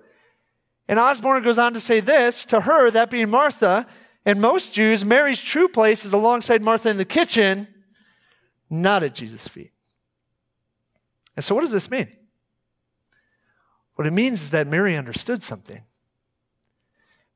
And 0.88 1.00
Osborne 1.00 1.44
goes 1.44 1.60
on 1.60 1.74
to 1.74 1.80
say 1.80 2.00
this 2.00 2.44
to 2.46 2.62
her, 2.62 2.90
that 2.92 3.10
being 3.10 3.30
Martha, 3.30 3.86
and 4.26 4.42
most 4.42 4.74
Jews, 4.74 5.06
Mary's 5.06 5.42
true 5.42 5.68
place 5.68 6.04
is 6.04 6.14
alongside 6.14 6.62
Martha 6.62 6.90
in 6.90 6.98
the 6.98 7.06
kitchen, 7.06 7.68
not 8.70 9.04
at 9.04 9.14
Jesus' 9.14 9.48
feet. 9.48 9.72
And 11.36 11.44
so, 11.44 11.54
what 11.56 11.62
does 11.62 11.72
this 11.72 11.92
mean? 11.92 12.08
What 13.96 14.08
it 14.08 14.12
means 14.12 14.42
is 14.42 14.52
that 14.52 14.68
Mary 14.68 14.98
understood 14.98 15.44
something. 15.44 15.84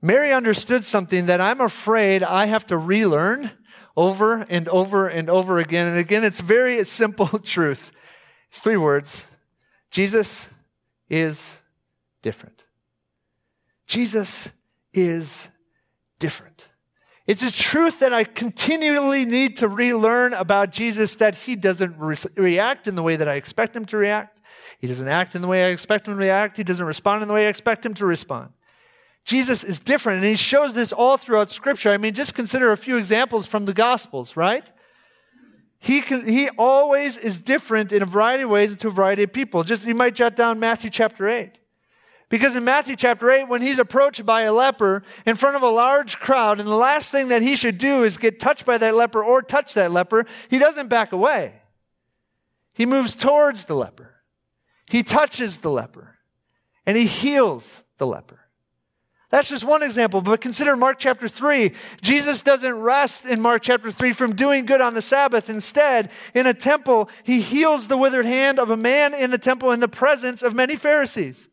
Mary 0.01 0.31
understood 0.31 0.83
something 0.83 1.25
that 1.27 1.41
I'm 1.41 1.61
afraid 1.61 2.23
I 2.23 2.45
have 2.45 2.65
to 2.67 2.77
relearn 2.77 3.51
over 3.97 4.45
and 4.47 4.69
over 4.69 5.07
and 5.07 5.29
over 5.29 5.57
again. 5.57 5.87
And 5.87 5.97
again, 5.97 6.23
it's 6.23 6.39
very 6.39 6.81
simple 6.85 7.27
truth. 7.43 7.91
It's 8.49 8.61
three 8.61 8.77
words 8.77 9.27
Jesus 9.89 10.47
is 11.09 11.59
different. 12.21 12.63
Jesus 13.87 14.51
is 14.93 15.49
different. 16.19 16.69
It's 17.25 17.43
a 17.43 17.51
truth 17.51 17.99
that 17.99 18.13
I 18.13 18.23
continually 18.23 19.25
need 19.25 19.57
to 19.57 19.67
relearn 19.67 20.33
about 20.33 20.71
Jesus 20.71 21.15
that 21.15 21.35
he 21.35 21.55
doesn't 21.57 21.97
re- 21.97 22.15
react 22.35 22.87
in 22.87 22.95
the 22.95 23.03
way 23.03 23.17
that 23.17 23.27
I 23.27 23.35
expect 23.35 23.75
him 23.75 23.85
to 23.85 23.97
react. 23.97 24.39
He 24.79 24.87
doesn't 24.87 25.07
act 25.07 25.35
in 25.35 25.41
the 25.41 25.47
way 25.47 25.65
I 25.65 25.69
expect 25.69 26.07
him 26.07 26.13
to 26.13 26.19
react. 26.19 26.55
He 26.55 26.63
doesn't 26.63 26.85
respond 26.85 27.23
in 27.23 27.27
the 27.27 27.33
way 27.33 27.47
I 27.47 27.49
expect 27.49 27.85
him 27.85 27.93
to 27.95 28.05
respond. 28.05 28.51
Jesus 29.27 29.61
is 29.61 29.81
different, 29.81 30.19
and 30.19 30.25
he 30.25 30.37
shows 30.37 30.73
this 30.73 30.93
all 30.93 31.17
throughout 31.17 31.49
Scripture. 31.49 31.91
I 31.91 31.97
mean, 31.97 32.13
just 32.13 32.33
consider 32.33 32.71
a 32.71 32.77
few 32.77 32.95
examples 32.95 33.45
from 33.45 33.65
the 33.65 33.73
Gospels, 33.73 34.37
right? 34.37 34.71
He, 35.79 35.99
can, 35.99 36.25
he 36.25 36.47
always 36.57 37.17
is 37.17 37.37
different 37.37 37.91
in 37.91 38.01
a 38.01 38.05
variety 38.05 38.43
of 38.43 38.49
ways 38.49 38.73
to 38.73 38.87
a 38.87 38.91
variety 38.91 39.23
of 39.23 39.33
people. 39.33 39.65
Just 39.65 39.85
you 39.85 39.95
might 39.95 40.15
jot 40.15 40.37
down 40.37 40.59
Matthew 40.59 40.89
chapter 40.89 41.27
8. 41.27 41.59
Because 42.29 42.55
in 42.55 42.63
Matthew 42.63 42.95
chapter 42.95 43.29
8, 43.29 43.49
when 43.49 43.61
he's 43.61 43.79
approached 43.79 44.25
by 44.25 44.43
a 44.43 44.53
leper 44.53 45.03
in 45.25 45.35
front 45.35 45.57
of 45.57 45.61
a 45.61 45.69
large 45.69 46.19
crowd, 46.19 46.61
and 46.61 46.67
the 46.67 46.75
last 46.75 47.11
thing 47.11 47.27
that 47.27 47.41
he 47.41 47.57
should 47.57 47.77
do 47.77 48.05
is 48.05 48.17
get 48.17 48.39
touched 48.39 48.65
by 48.65 48.77
that 48.77 48.95
leper 48.95 49.21
or 49.21 49.41
touch 49.41 49.73
that 49.73 49.91
leper, 49.91 50.25
he 50.49 50.57
doesn't 50.57 50.87
back 50.87 51.11
away. 51.11 51.51
He 52.75 52.85
moves 52.85 53.13
towards 53.13 53.65
the 53.65 53.75
leper. 53.75 54.15
He 54.89 55.03
touches 55.03 55.57
the 55.57 55.71
leper. 55.71 56.15
And 56.85 56.95
he 56.95 57.07
heals 57.07 57.83
the 57.97 58.07
leper. 58.07 58.46
That's 59.29 59.49
just 59.49 59.65
one 59.65 59.83
example, 59.83 60.21
but 60.21 60.39
consider 60.39 60.77
Mark 60.77 60.99
chapter 60.99 61.27
3. 61.27 61.73
Jesus 62.01 62.41
doesn't 62.41 62.75
rest 62.75 63.25
in 63.25 63.41
Mark 63.41 63.61
chapter 63.61 63.91
3 63.91 64.13
from 64.13 64.33
doing 64.33 64.65
good 64.65 64.79
on 64.79 64.93
the 64.93 65.01
Sabbath. 65.01 65.49
Instead, 65.49 66.09
in 66.33 66.47
a 66.47 66.53
temple, 66.53 67.09
he 67.23 67.41
heals 67.41 67.87
the 67.87 67.97
withered 67.97 68.25
hand 68.25 68.57
of 68.57 68.69
a 68.69 68.77
man 68.77 69.13
in 69.13 69.31
the 69.31 69.37
temple 69.37 69.73
in 69.73 69.81
the 69.81 69.87
presence 69.89 70.41
of 70.41 70.55
many 70.55 70.77
Pharisees. 70.77 71.49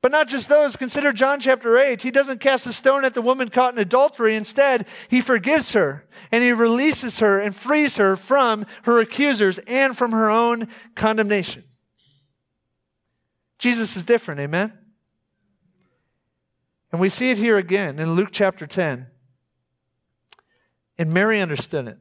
But 0.00 0.12
not 0.12 0.28
just 0.28 0.48
those, 0.48 0.76
consider 0.76 1.12
John 1.12 1.38
chapter 1.38 1.76
8. 1.76 2.00
He 2.00 2.10
doesn't 2.10 2.40
cast 2.40 2.66
a 2.66 2.72
stone 2.72 3.04
at 3.04 3.12
the 3.12 3.20
woman 3.20 3.50
caught 3.50 3.74
in 3.74 3.78
adultery. 3.78 4.36
Instead, 4.36 4.86
he 5.08 5.20
forgives 5.20 5.72
her 5.72 6.06
and 6.32 6.42
he 6.42 6.52
releases 6.52 7.18
her 7.18 7.38
and 7.38 7.54
frees 7.54 7.96
her 7.96 8.16
from 8.16 8.64
her 8.84 9.00
accusers 9.00 9.58
and 9.66 9.98
from 9.98 10.12
her 10.12 10.30
own 10.30 10.68
condemnation. 10.94 11.64
Jesus 13.58 13.96
is 13.96 14.04
different, 14.04 14.40
amen? 14.40 14.72
And 16.92 17.00
we 17.00 17.08
see 17.08 17.30
it 17.30 17.38
here 17.38 17.56
again 17.56 17.98
in 17.98 18.14
Luke 18.14 18.30
chapter 18.32 18.66
10. 18.66 19.06
And 20.98 21.12
Mary 21.12 21.40
understood 21.40 21.88
it. 21.88 21.98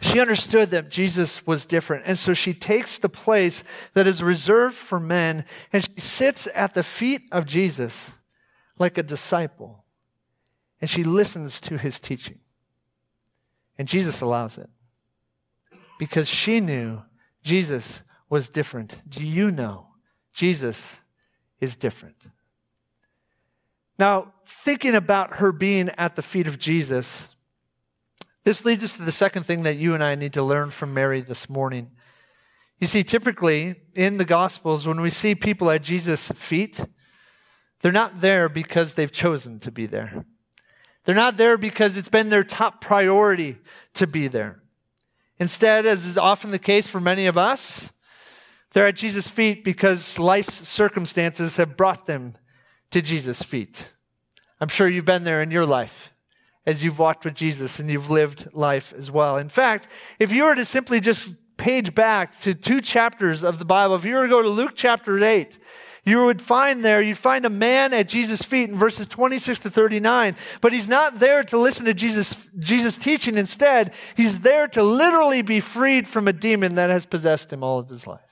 She 0.00 0.20
understood 0.20 0.70
that 0.72 0.90
Jesus 0.90 1.46
was 1.46 1.64
different. 1.64 2.04
And 2.06 2.18
so 2.18 2.34
she 2.34 2.54
takes 2.54 2.98
the 2.98 3.08
place 3.08 3.62
that 3.94 4.06
is 4.06 4.22
reserved 4.22 4.74
for 4.74 4.98
men 4.98 5.44
and 5.72 5.84
she 5.84 6.00
sits 6.00 6.48
at 6.54 6.74
the 6.74 6.82
feet 6.82 7.28
of 7.30 7.46
Jesus 7.46 8.10
like 8.78 8.98
a 8.98 9.02
disciple. 9.02 9.84
And 10.80 10.90
she 10.90 11.04
listens 11.04 11.60
to 11.62 11.78
his 11.78 12.00
teaching. 12.00 12.40
And 13.78 13.86
Jesus 13.86 14.20
allows 14.20 14.58
it 14.58 14.68
because 15.98 16.28
she 16.28 16.60
knew 16.60 17.02
Jesus 17.42 18.02
was 18.28 18.48
different. 18.48 19.00
Do 19.08 19.24
you 19.24 19.52
know 19.52 19.86
Jesus 20.32 21.00
is 21.60 21.76
different? 21.76 22.16
Now, 24.02 24.32
thinking 24.44 24.96
about 24.96 25.34
her 25.34 25.52
being 25.52 25.88
at 25.96 26.16
the 26.16 26.22
feet 26.22 26.48
of 26.48 26.58
Jesus, 26.58 27.28
this 28.42 28.64
leads 28.64 28.82
us 28.82 28.96
to 28.96 29.02
the 29.02 29.12
second 29.12 29.44
thing 29.44 29.62
that 29.62 29.76
you 29.76 29.94
and 29.94 30.02
I 30.02 30.16
need 30.16 30.32
to 30.32 30.42
learn 30.42 30.72
from 30.72 30.92
Mary 30.92 31.20
this 31.20 31.48
morning. 31.48 31.92
You 32.80 32.88
see, 32.88 33.04
typically 33.04 33.76
in 33.94 34.16
the 34.16 34.24
Gospels, 34.24 34.88
when 34.88 35.00
we 35.00 35.08
see 35.08 35.36
people 35.36 35.70
at 35.70 35.84
Jesus' 35.84 36.32
feet, 36.32 36.84
they're 37.80 37.92
not 37.92 38.20
there 38.20 38.48
because 38.48 38.96
they've 38.96 39.12
chosen 39.12 39.60
to 39.60 39.70
be 39.70 39.86
there. 39.86 40.24
They're 41.04 41.14
not 41.14 41.36
there 41.36 41.56
because 41.56 41.96
it's 41.96 42.08
been 42.08 42.28
their 42.28 42.42
top 42.42 42.80
priority 42.80 43.58
to 43.94 44.08
be 44.08 44.26
there. 44.26 44.64
Instead, 45.38 45.86
as 45.86 46.04
is 46.06 46.18
often 46.18 46.50
the 46.50 46.58
case 46.58 46.88
for 46.88 46.98
many 46.98 47.26
of 47.26 47.38
us, 47.38 47.92
they're 48.72 48.88
at 48.88 48.96
Jesus' 48.96 49.28
feet 49.28 49.62
because 49.62 50.18
life's 50.18 50.66
circumstances 50.66 51.56
have 51.56 51.76
brought 51.76 52.06
them 52.06 52.34
to 52.92 53.02
Jesus' 53.02 53.42
feet. 53.42 53.92
I'm 54.60 54.68
sure 54.68 54.88
you've 54.88 55.04
been 55.04 55.24
there 55.24 55.42
in 55.42 55.50
your 55.50 55.66
life 55.66 56.12
as 56.64 56.84
you've 56.84 56.98
walked 56.98 57.24
with 57.24 57.34
Jesus 57.34 57.78
and 57.78 57.90
you've 57.90 58.10
lived 58.10 58.48
life 58.52 58.92
as 58.96 59.10
well. 59.10 59.36
In 59.36 59.48
fact, 59.48 59.88
if 60.18 60.30
you 60.30 60.44
were 60.44 60.54
to 60.54 60.64
simply 60.64 61.00
just 61.00 61.30
page 61.56 61.94
back 61.94 62.38
to 62.40 62.54
two 62.54 62.80
chapters 62.80 63.42
of 63.42 63.58
the 63.58 63.64
Bible, 63.64 63.94
if 63.94 64.04
you 64.04 64.14
were 64.14 64.22
to 64.22 64.28
go 64.28 64.42
to 64.42 64.48
Luke 64.48 64.72
chapter 64.74 65.22
8, 65.22 65.58
you 66.04 66.24
would 66.24 66.42
find 66.42 66.84
there, 66.84 67.00
you'd 67.00 67.18
find 67.18 67.44
a 67.44 67.50
man 67.50 67.94
at 67.94 68.08
Jesus' 68.08 68.42
feet 68.42 68.68
in 68.68 68.76
verses 68.76 69.06
26 69.06 69.60
to 69.60 69.70
39, 69.70 70.36
but 70.60 70.72
he's 70.72 70.88
not 70.88 71.20
there 71.20 71.44
to 71.44 71.58
listen 71.58 71.86
to 71.86 71.94
Jesus, 71.94 72.34
Jesus 72.58 72.96
teaching. 72.96 73.38
Instead, 73.38 73.92
he's 74.16 74.40
there 74.40 74.66
to 74.68 74.82
literally 74.82 75.42
be 75.42 75.60
freed 75.60 76.08
from 76.08 76.26
a 76.26 76.32
demon 76.32 76.74
that 76.74 76.90
has 76.90 77.06
possessed 77.06 77.52
him 77.52 77.62
all 77.62 77.78
of 77.78 77.88
his 77.88 78.06
life. 78.06 78.31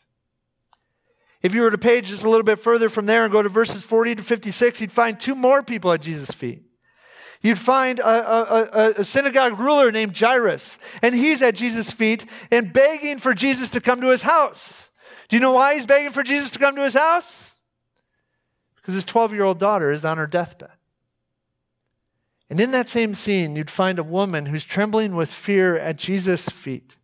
If 1.42 1.54
you 1.54 1.62
were 1.62 1.70
to 1.70 1.78
page 1.78 2.08
just 2.08 2.24
a 2.24 2.28
little 2.28 2.44
bit 2.44 2.58
further 2.58 2.90
from 2.90 3.06
there 3.06 3.24
and 3.24 3.32
go 3.32 3.42
to 3.42 3.48
verses 3.48 3.82
40 3.82 4.16
to 4.16 4.22
56, 4.22 4.80
you'd 4.80 4.92
find 4.92 5.18
two 5.18 5.34
more 5.34 5.62
people 5.62 5.90
at 5.92 6.02
Jesus' 6.02 6.30
feet. 6.30 6.64
You'd 7.42 7.58
find 7.58 7.98
a, 8.00 8.04
a, 8.04 8.90
a, 8.98 9.04
synagogue 9.04 9.58
ruler 9.58 9.90
named 9.90 10.18
Jairus, 10.18 10.78
and 11.00 11.14
he's 11.14 11.40
at 11.40 11.54
Jesus' 11.54 11.90
feet 11.90 12.26
and 12.50 12.70
begging 12.70 13.18
for 13.18 13.32
Jesus 13.32 13.70
to 13.70 13.80
come 13.80 14.02
to 14.02 14.08
his 14.08 14.22
house. 14.22 14.90
Do 15.28 15.36
you 15.36 15.40
know 15.40 15.52
why 15.52 15.72
he's 15.72 15.86
begging 15.86 16.10
for 16.10 16.22
Jesus 16.22 16.50
to 16.50 16.58
come 16.58 16.76
to 16.76 16.82
his 16.82 16.92
house? 16.92 17.54
Because 18.76 18.92
his 18.92 19.06
12 19.06 19.32
year 19.32 19.44
old 19.44 19.58
daughter 19.58 19.90
is 19.90 20.04
on 20.04 20.18
her 20.18 20.26
deathbed. 20.26 20.72
And 22.50 22.60
in 22.60 22.72
that 22.72 22.88
same 22.88 23.14
scene, 23.14 23.56
you'd 23.56 23.70
find 23.70 23.98
a 23.98 24.02
woman 24.02 24.46
who's 24.46 24.64
trembling 24.64 25.14
with 25.14 25.30
fear 25.30 25.76
at 25.76 25.96
Jesus' 25.96 26.46
feet 26.48 26.96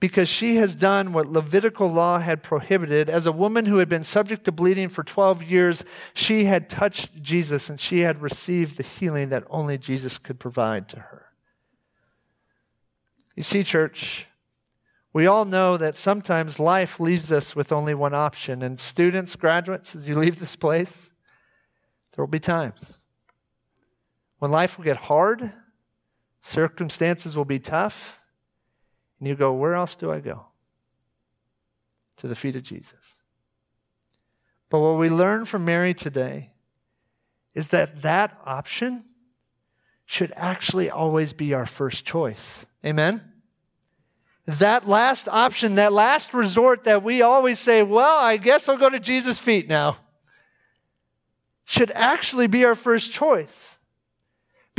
because 0.00 0.30
she 0.30 0.56
has 0.56 0.74
done 0.74 1.12
what 1.12 1.30
Levitical 1.30 1.88
law 1.88 2.18
had 2.18 2.42
prohibited. 2.42 3.10
As 3.10 3.26
a 3.26 3.32
woman 3.32 3.66
who 3.66 3.76
had 3.76 3.88
been 3.88 4.02
subject 4.02 4.44
to 4.44 4.52
bleeding 4.52 4.88
for 4.88 5.04
12 5.04 5.42
years, 5.42 5.84
she 6.14 6.44
had 6.44 6.70
touched 6.70 7.22
Jesus 7.22 7.68
and 7.68 7.78
she 7.78 8.00
had 8.00 8.22
received 8.22 8.78
the 8.78 8.82
healing 8.82 9.28
that 9.28 9.44
only 9.50 9.76
Jesus 9.76 10.16
could 10.16 10.40
provide 10.40 10.88
to 10.88 10.96
her. 10.96 11.26
You 13.36 13.42
see, 13.42 13.62
church, 13.62 14.26
we 15.12 15.26
all 15.26 15.44
know 15.44 15.76
that 15.76 15.96
sometimes 15.96 16.58
life 16.58 16.98
leaves 16.98 17.30
us 17.30 17.54
with 17.54 17.70
only 17.70 17.94
one 17.94 18.14
option. 18.14 18.62
And 18.62 18.80
students, 18.80 19.36
graduates, 19.36 19.94
as 19.94 20.08
you 20.08 20.14
leave 20.14 20.40
this 20.40 20.56
place, 20.56 21.12
there 22.12 22.24
will 22.24 22.30
be 22.30 22.40
times 22.40 22.98
when 24.38 24.50
life 24.50 24.78
will 24.78 24.86
get 24.86 24.96
hard, 24.96 25.52
circumstances 26.40 27.36
will 27.36 27.44
be 27.44 27.58
tough 27.58 28.19
and 29.20 29.28
you 29.28 29.36
go, 29.36 29.52
Where 29.52 29.74
else 29.74 29.94
do 29.94 30.10
I 30.10 30.18
go? 30.18 30.46
To 32.16 32.26
the 32.26 32.34
feet 32.34 32.56
of 32.56 32.62
Jesus. 32.64 33.18
But 34.68 34.80
what 34.80 34.98
we 34.98 35.08
learn 35.08 35.44
from 35.44 35.64
Mary 35.64 35.94
today 35.94 36.50
is 37.54 37.68
that 37.68 38.02
that 38.02 38.38
option 38.44 39.04
should 40.06 40.32
actually 40.36 40.90
always 40.90 41.32
be 41.32 41.54
our 41.54 41.66
first 41.66 42.04
choice. 42.04 42.66
Amen? 42.84 43.20
That 44.46 44.88
last 44.88 45.28
option, 45.28 45.76
that 45.76 45.92
last 45.92 46.34
resort 46.34 46.84
that 46.84 47.02
we 47.02 47.22
always 47.22 47.58
say, 47.58 47.82
well, 47.82 48.18
I 48.18 48.36
guess 48.36 48.68
I'll 48.68 48.76
go 48.76 48.90
to 48.90 48.98
Jesus' 48.98 49.38
feet 49.38 49.68
now, 49.68 49.98
should 51.64 51.92
actually 51.92 52.48
be 52.48 52.64
our 52.64 52.74
first 52.74 53.12
choice. 53.12 53.78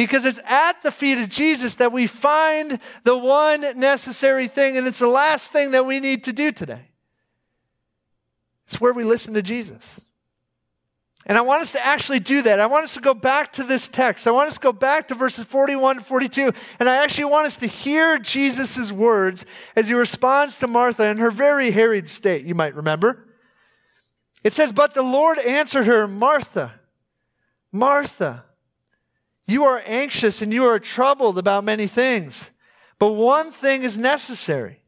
Because 0.01 0.25
it's 0.25 0.39
at 0.47 0.81
the 0.81 0.89
feet 0.89 1.19
of 1.19 1.29
Jesus 1.29 1.75
that 1.75 1.91
we 1.91 2.07
find 2.07 2.79
the 3.03 3.15
one 3.15 3.61
necessary 3.79 4.47
thing, 4.47 4.75
and 4.75 4.87
it's 4.87 4.97
the 4.97 5.05
last 5.05 5.51
thing 5.51 5.71
that 5.71 5.85
we 5.85 5.99
need 5.99 6.23
to 6.23 6.33
do 6.33 6.51
today. 6.51 6.87
It's 8.65 8.81
where 8.81 8.93
we 8.93 9.03
listen 9.03 9.35
to 9.35 9.43
Jesus. 9.43 10.01
And 11.27 11.37
I 11.37 11.41
want 11.41 11.61
us 11.61 11.73
to 11.73 11.85
actually 11.85 12.19
do 12.19 12.41
that. 12.41 12.59
I 12.59 12.65
want 12.65 12.85
us 12.85 12.95
to 12.95 12.99
go 12.99 13.13
back 13.13 13.53
to 13.53 13.63
this 13.63 13.87
text. 13.87 14.25
I 14.25 14.31
want 14.31 14.47
us 14.47 14.55
to 14.55 14.61
go 14.61 14.71
back 14.73 15.07
to 15.09 15.13
verses 15.13 15.45
41 15.45 15.97
and 15.97 16.05
42. 16.05 16.51
And 16.79 16.89
I 16.89 17.03
actually 17.03 17.25
want 17.25 17.45
us 17.45 17.57
to 17.57 17.67
hear 17.67 18.17
Jesus' 18.17 18.91
words 18.91 19.45
as 19.75 19.85
he 19.85 19.93
responds 19.93 20.57
to 20.57 20.67
Martha 20.67 21.05
in 21.09 21.17
her 21.17 21.29
very 21.29 21.69
harried 21.69 22.09
state, 22.09 22.43
you 22.43 22.55
might 22.55 22.73
remember. 22.73 23.27
It 24.43 24.51
says, 24.51 24.71
But 24.71 24.95
the 24.95 25.03
Lord 25.03 25.37
answered 25.37 25.85
her, 25.85 26.07
Martha, 26.07 26.79
Martha. 27.71 28.45
You 29.51 29.65
are 29.65 29.83
anxious 29.85 30.41
and 30.41 30.53
you 30.53 30.63
are 30.63 30.79
troubled 30.79 31.37
about 31.37 31.65
many 31.65 31.85
things, 31.85 32.51
but 32.97 33.11
one 33.11 33.51
thing 33.51 33.83
is 33.83 33.97
necessary. 33.97 34.79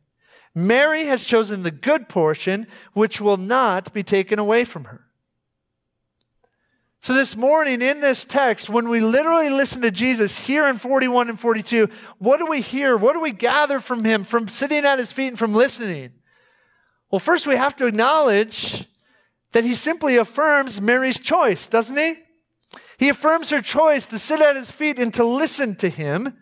Mary 0.56 1.04
has 1.08 1.26
chosen 1.26 1.64
the 1.64 1.72
good 1.72 2.08
portion, 2.08 2.68
which 2.94 3.20
will 3.20 3.36
not 3.36 3.92
be 3.92 4.04
taken 4.04 4.40
away 4.40 4.64
from 4.64 4.86
her. 4.86 5.02
So, 7.02 7.14
this 7.14 7.36
morning 7.36 7.82
in 7.82 8.00
this 8.00 8.24
text, 8.24 8.70
when 8.70 8.88
we 8.88 9.02
literally 9.02 9.50
listen 9.50 9.82
to 9.82 9.92
Jesus 9.92 10.38
here 10.38 10.66
in 10.70 10.78
41 10.78 11.28
and 11.28 11.38
42, 11.38 11.90
what 12.20 12.38
do 12.38 12.46
we 12.46 12.62
hear? 12.62 12.96
What 12.96 13.12
do 13.12 13.20
we 13.20 13.34
gather 13.34 13.82
from 13.82 14.06
him, 14.06 14.24
from 14.24 14.48
sitting 14.48 14.86
at 14.86 14.98
his 14.98 15.12
feet 15.12 15.28
and 15.28 15.40
from 15.40 15.52
listening? 15.52 16.14
Well, 17.12 17.20
first 17.20 17.48
we 17.48 17.58
have 17.58 17.76
to 17.76 17.86
acknowledge 17.86 18.88
that 19.52 19.66
he 19.66 19.76
simply 19.76 20.16
affirms 20.16 20.80
Mary's 20.80 21.20
choice, 21.20 21.68
doesn't 21.68 21.98
he? 21.98 22.23
He 22.98 23.10
affirms 23.10 23.50
her 23.50 23.62
choice 23.62 24.06
to 24.08 24.20
sit 24.20 24.42
at 24.42 24.56
his 24.56 24.72
feet 24.72 25.00
and 25.00 25.14
to 25.14 25.24
listen 25.24 25.76
to 25.76 25.90
him. 25.90 26.38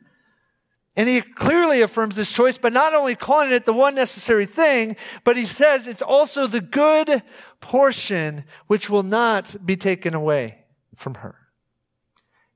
And 0.96 1.08
he 1.08 1.22
clearly 1.22 1.82
affirms 1.82 2.18
this 2.18 2.34
choice, 2.34 2.58
by 2.58 2.68
not 2.68 2.94
only 2.94 3.16
calling 3.16 3.52
it 3.52 3.66
the 3.66 3.72
one 3.72 3.96
necessary 3.96 4.46
thing, 4.46 4.98
but 5.24 5.38
he 5.38 5.46
says 5.46 5.88
it's 5.88 6.02
also 6.02 6.48
the 6.48 6.60
good 6.60 7.24
portion 7.62 8.44
which 8.68 8.90
will 8.90 9.04
not 9.04 9.56
be 9.66 9.78
taken 9.78 10.14
away 10.14 10.66
from 10.98 11.16
her. 11.16 11.36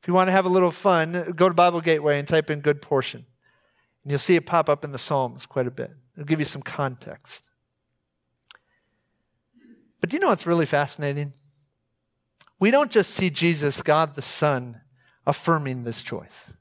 If 0.01 0.07
you 0.09 0.13
want 0.13 0.27
to 0.27 0.33
have 0.33 0.45
a 0.45 0.49
little 0.49 0.71
fun, 0.71 1.33
go 1.35 1.47
to 1.47 1.55
Bible 1.55 1.79
Gateway 1.79 2.19
and 2.19 2.27
type 2.27 2.49
in 2.49 2.59
good 2.59 2.81
portion. 2.81 3.25
And 4.03 4.11
you'll 4.11 4.19
see 4.19 4.35
it 4.35 4.45
pop 4.45 4.69
up 4.69 4.83
in 4.83 4.91
the 4.91 4.99
Psalms 4.99 5.45
quite 5.45 5.65
a 5.65 5.71
bit. 5.71 5.91
It'll 6.15 6.27
give 6.27 6.39
you 6.39 6.45
some 6.45 6.61
context. 6.61 7.49
But 10.01 10.09
do 10.09 10.17
you 10.17 10.19
know 10.21 10.27
what's 10.27 10.45
really 10.45 10.65
fascinating? 10.65 11.33
We 12.65 12.71
don't 12.71 12.89
just 12.89 13.11
see 13.11 13.29
Jesus, 13.29 13.83
God 13.83 14.15
the 14.15 14.23
Son, 14.23 14.81
affirming 15.27 15.83
this 15.83 16.01
choice. 16.01 16.51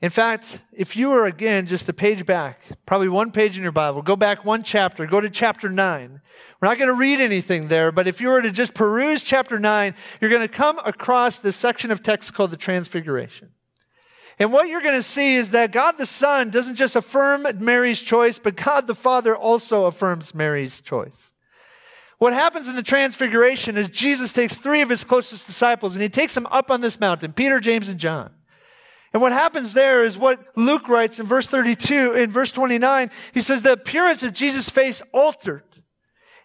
In 0.00 0.10
fact, 0.10 0.64
if 0.72 0.96
you 0.96 1.10
were 1.10 1.26
again 1.26 1.66
just 1.66 1.88
a 1.88 1.92
page 1.92 2.26
back, 2.26 2.60
probably 2.86 3.08
one 3.08 3.30
page 3.30 3.56
in 3.56 3.62
your 3.62 3.70
Bible, 3.70 4.02
go 4.02 4.16
back 4.16 4.44
one 4.44 4.64
chapter, 4.64 5.06
go 5.06 5.20
to 5.20 5.30
chapter 5.30 5.68
9. 5.68 6.20
We're 6.60 6.68
not 6.68 6.76
going 6.76 6.88
to 6.88 6.94
read 6.94 7.20
anything 7.20 7.68
there, 7.68 7.92
but 7.92 8.08
if 8.08 8.20
you 8.20 8.30
were 8.30 8.42
to 8.42 8.50
just 8.50 8.74
peruse 8.74 9.22
chapter 9.22 9.60
9, 9.60 9.94
you're 10.20 10.28
going 10.28 10.42
to 10.42 10.48
come 10.48 10.80
across 10.84 11.38
this 11.38 11.54
section 11.54 11.92
of 11.92 12.02
text 12.02 12.34
called 12.34 12.50
the 12.50 12.56
Transfiguration. 12.56 13.50
And 14.40 14.52
what 14.52 14.66
you're 14.66 14.82
going 14.82 14.98
to 14.98 15.04
see 15.04 15.36
is 15.36 15.52
that 15.52 15.70
God 15.70 15.98
the 15.98 16.04
Son 16.06 16.50
doesn't 16.50 16.74
just 16.74 16.96
affirm 16.96 17.46
Mary's 17.60 18.00
choice, 18.00 18.40
but 18.40 18.56
God 18.56 18.88
the 18.88 18.96
Father 18.96 19.36
also 19.36 19.84
affirms 19.84 20.34
Mary's 20.34 20.80
choice. 20.80 21.29
What 22.20 22.34
happens 22.34 22.68
in 22.68 22.76
the 22.76 22.82
Transfiguration 22.82 23.78
is 23.78 23.88
Jesus 23.88 24.34
takes 24.34 24.58
three 24.58 24.82
of 24.82 24.90
his 24.90 25.04
closest 25.04 25.46
disciples 25.46 25.94
and 25.94 26.02
he 26.02 26.10
takes 26.10 26.34
them 26.34 26.46
up 26.50 26.70
on 26.70 26.82
this 26.82 27.00
mountain 27.00 27.32
Peter, 27.32 27.58
James, 27.58 27.88
and 27.88 27.98
John. 27.98 28.30
And 29.14 29.22
what 29.22 29.32
happens 29.32 29.72
there 29.72 30.04
is 30.04 30.18
what 30.18 30.38
Luke 30.54 30.86
writes 30.86 31.18
in 31.18 31.26
verse 31.26 31.46
32, 31.46 32.12
in 32.12 32.30
verse 32.30 32.52
29, 32.52 33.10
he 33.32 33.40
says, 33.40 33.62
the 33.62 33.72
appearance 33.72 34.22
of 34.22 34.34
Jesus' 34.34 34.68
face 34.68 35.02
altered 35.12 35.64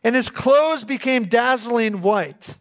and 0.02 0.16
his 0.16 0.30
clothes 0.30 0.86
became 0.86 1.26
dazzling 1.26 2.02
white. 2.02 2.58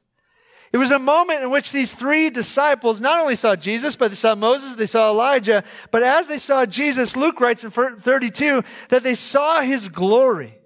It 0.73 0.79
was 0.79 0.91
a 0.91 0.99
moment 0.99 1.45
in 1.45 1.51
which 1.51 1.71
these 1.71 1.95
three 1.95 2.31
disciples 2.31 3.01
not 3.01 3.21
only 3.21 3.37
saw 3.37 3.55
Jesus, 3.55 3.95
but 3.95 4.09
they 4.09 4.17
saw 4.17 4.35
Moses, 4.35 4.75
they 4.75 4.87
saw 4.87 5.13
Elijah, 5.13 5.63
but 5.93 6.03
as 6.03 6.27
they 6.27 6.39
saw 6.39 6.67
Jesus, 6.67 7.17
Luke 7.17 7.39
writes 7.39 7.63
in 7.63 7.71
32 7.71 8.65
that 8.89 9.05
they 9.05 9.15
saw 9.15 9.61
his 9.61 9.89
glory. 9.89 10.59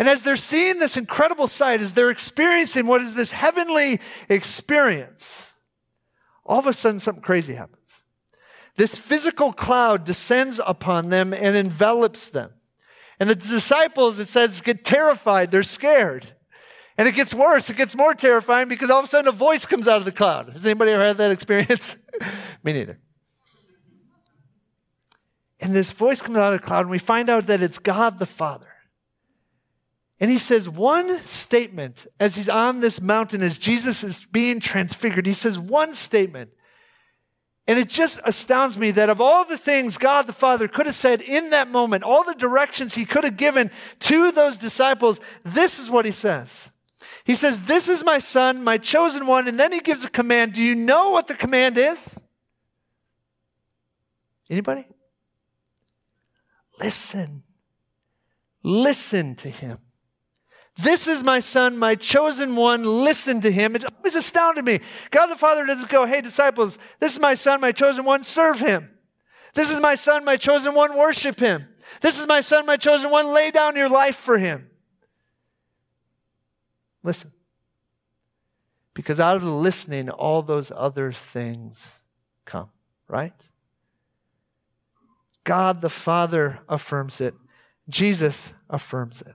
And 0.00 0.08
as 0.08 0.22
they're 0.22 0.34
seeing 0.34 0.78
this 0.78 0.96
incredible 0.96 1.46
sight, 1.46 1.82
as 1.82 1.92
they're 1.92 2.08
experiencing 2.08 2.86
what 2.86 3.02
is 3.02 3.14
this 3.14 3.32
heavenly 3.32 4.00
experience, 4.30 5.52
all 6.42 6.58
of 6.58 6.66
a 6.66 6.72
sudden 6.72 7.00
something 7.00 7.22
crazy 7.22 7.52
happens. 7.52 8.02
This 8.76 8.94
physical 8.94 9.52
cloud 9.52 10.06
descends 10.06 10.58
upon 10.66 11.10
them 11.10 11.34
and 11.34 11.54
envelops 11.54 12.30
them. 12.30 12.50
And 13.20 13.28
the 13.28 13.34
disciples, 13.34 14.18
it 14.18 14.28
says, 14.28 14.62
get 14.62 14.86
terrified. 14.86 15.50
They're 15.50 15.62
scared. 15.62 16.32
And 16.96 17.06
it 17.06 17.14
gets 17.14 17.34
worse. 17.34 17.68
It 17.68 17.76
gets 17.76 17.94
more 17.94 18.14
terrifying 18.14 18.68
because 18.68 18.88
all 18.88 19.00
of 19.00 19.04
a 19.04 19.08
sudden 19.08 19.28
a 19.28 19.32
voice 19.32 19.66
comes 19.66 19.86
out 19.86 19.98
of 19.98 20.06
the 20.06 20.12
cloud. 20.12 20.48
Has 20.54 20.64
anybody 20.64 20.92
ever 20.92 21.04
had 21.04 21.18
that 21.18 21.30
experience? 21.30 21.94
Me 22.64 22.72
neither. 22.72 22.98
And 25.60 25.74
this 25.74 25.90
voice 25.90 26.22
comes 26.22 26.38
out 26.38 26.54
of 26.54 26.58
the 26.58 26.66
cloud, 26.66 26.86
and 26.86 26.90
we 26.90 26.98
find 26.98 27.28
out 27.28 27.48
that 27.48 27.62
it's 27.62 27.78
God 27.78 28.18
the 28.18 28.24
Father. 28.24 28.70
And 30.20 30.30
he 30.30 30.38
says 30.38 30.68
one 30.68 31.24
statement 31.24 32.06
as 32.20 32.36
he's 32.36 32.48
on 32.48 32.80
this 32.80 33.00
mountain, 33.00 33.42
as 33.42 33.58
Jesus 33.58 34.04
is 34.04 34.24
being 34.30 34.60
transfigured. 34.60 35.26
He 35.26 35.32
says 35.32 35.58
one 35.58 35.94
statement 35.94 36.50
and 37.70 37.78
it 37.78 37.88
just 37.88 38.18
astounds 38.24 38.76
me 38.76 38.90
that 38.90 39.10
of 39.10 39.20
all 39.20 39.44
the 39.44 39.56
things 39.56 39.96
God 39.96 40.26
the 40.26 40.32
Father 40.32 40.66
could 40.66 40.86
have 40.86 40.94
said 40.96 41.22
in 41.22 41.50
that 41.50 41.70
moment, 41.70 42.02
all 42.02 42.24
the 42.24 42.34
directions 42.34 42.96
he 42.96 43.04
could 43.04 43.22
have 43.22 43.36
given 43.36 43.70
to 44.00 44.32
those 44.32 44.56
disciples, 44.56 45.20
this 45.44 45.78
is 45.78 45.88
what 45.88 46.04
he 46.04 46.10
says. 46.10 46.72
He 47.22 47.36
says, 47.36 47.62
This 47.62 47.88
is 47.88 48.04
my 48.04 48.18
son, 48.18 48.64
my 48.64 48.76
chosen 48.76 49.24
one. 49.24 49.46
And 49.46 49.56
then 49.56 49.72
he 49.72 49.78
gives 49.78 50.04
a 50.04 50.10
command. 50.10 50.54
Do 50.54 50.60
you 50.60 50.74
know 50.74 51.10
what 51.10 51.28
the 51.28 51.34
command 51.34 51.78
is? 51.78 52.18
Anybody? 54.50 54.84
Listen. 56.80 57.44
Listen 58.64 59.36
to 59.36 59.48
him. 59.48 59.78
This 60.82 61.08
is 61.08 61.22
my 61.22 61.40
son, 61.40 61.78
my 61.78 61.94
chosen 61.94 62.56
one. 62.56 62.84
Listen 62.84 63.40
to 63.40 63.50
him. 63.50 63.74
It 63.76 63.84
always 63.96 64.14
astounded 64.14 64.64
me. 64.64 64.80
God 65.10 65.26
the 65.26 65.36
Father 65.36 65.64
doesn't 65.64 65.88
go, 65.88 66.06
hey, 66.06 66.20
disciples, 66.20 66.78
this 67.00 67.12
is 67.12 67.20
my 67.20 67.34
son, 67.34 67.60
my 67.60 67.72
chosen 67.72 68.04
one. 68.04 68.22
Serve 68.22 68.60
him. 68.60 68.90
This 69.54 69.70
is 69.70 69.80
my 69.80 69.94
son, 69.94 70.24
my 70.24 70.36
chosen 70.36 70.74
one. 70.74 70.96
Worship 70.96 71.40
him. 71.40 71.66
This 72.00 72.20
is 72.20 72.26
my 72.26 72.40
son, 72.40 72.66
my 72.66 72.76
chosen 72.76 73.10
one. 73.10 73.34
Lay 73.34 73.50
down 73.50 73.76
your 73.76 73.88
life 73.88 74.16
for 74.16 74.38
him. 74.38 74.70
Listen. 77.02 77.32
Because 78.94 79.20
out 79.20 79.36
of 79.36 79.42
the 79.42 79.50
listening, 79.50 80.10
all 80.10 80.42
those 80.42 80.72
other 80.74 81.12
things 81.12 82.00
come, 82.44 82.70
right? 83.08 83.34
God 85.44 85.80
the 85.80 85.90
Father 85.90 86.60
affirms 86.68 87.20
it, 87.20 87.34
Jesus 87.88 88.52
affirms 88.68 89.22
it. 89.22 89.34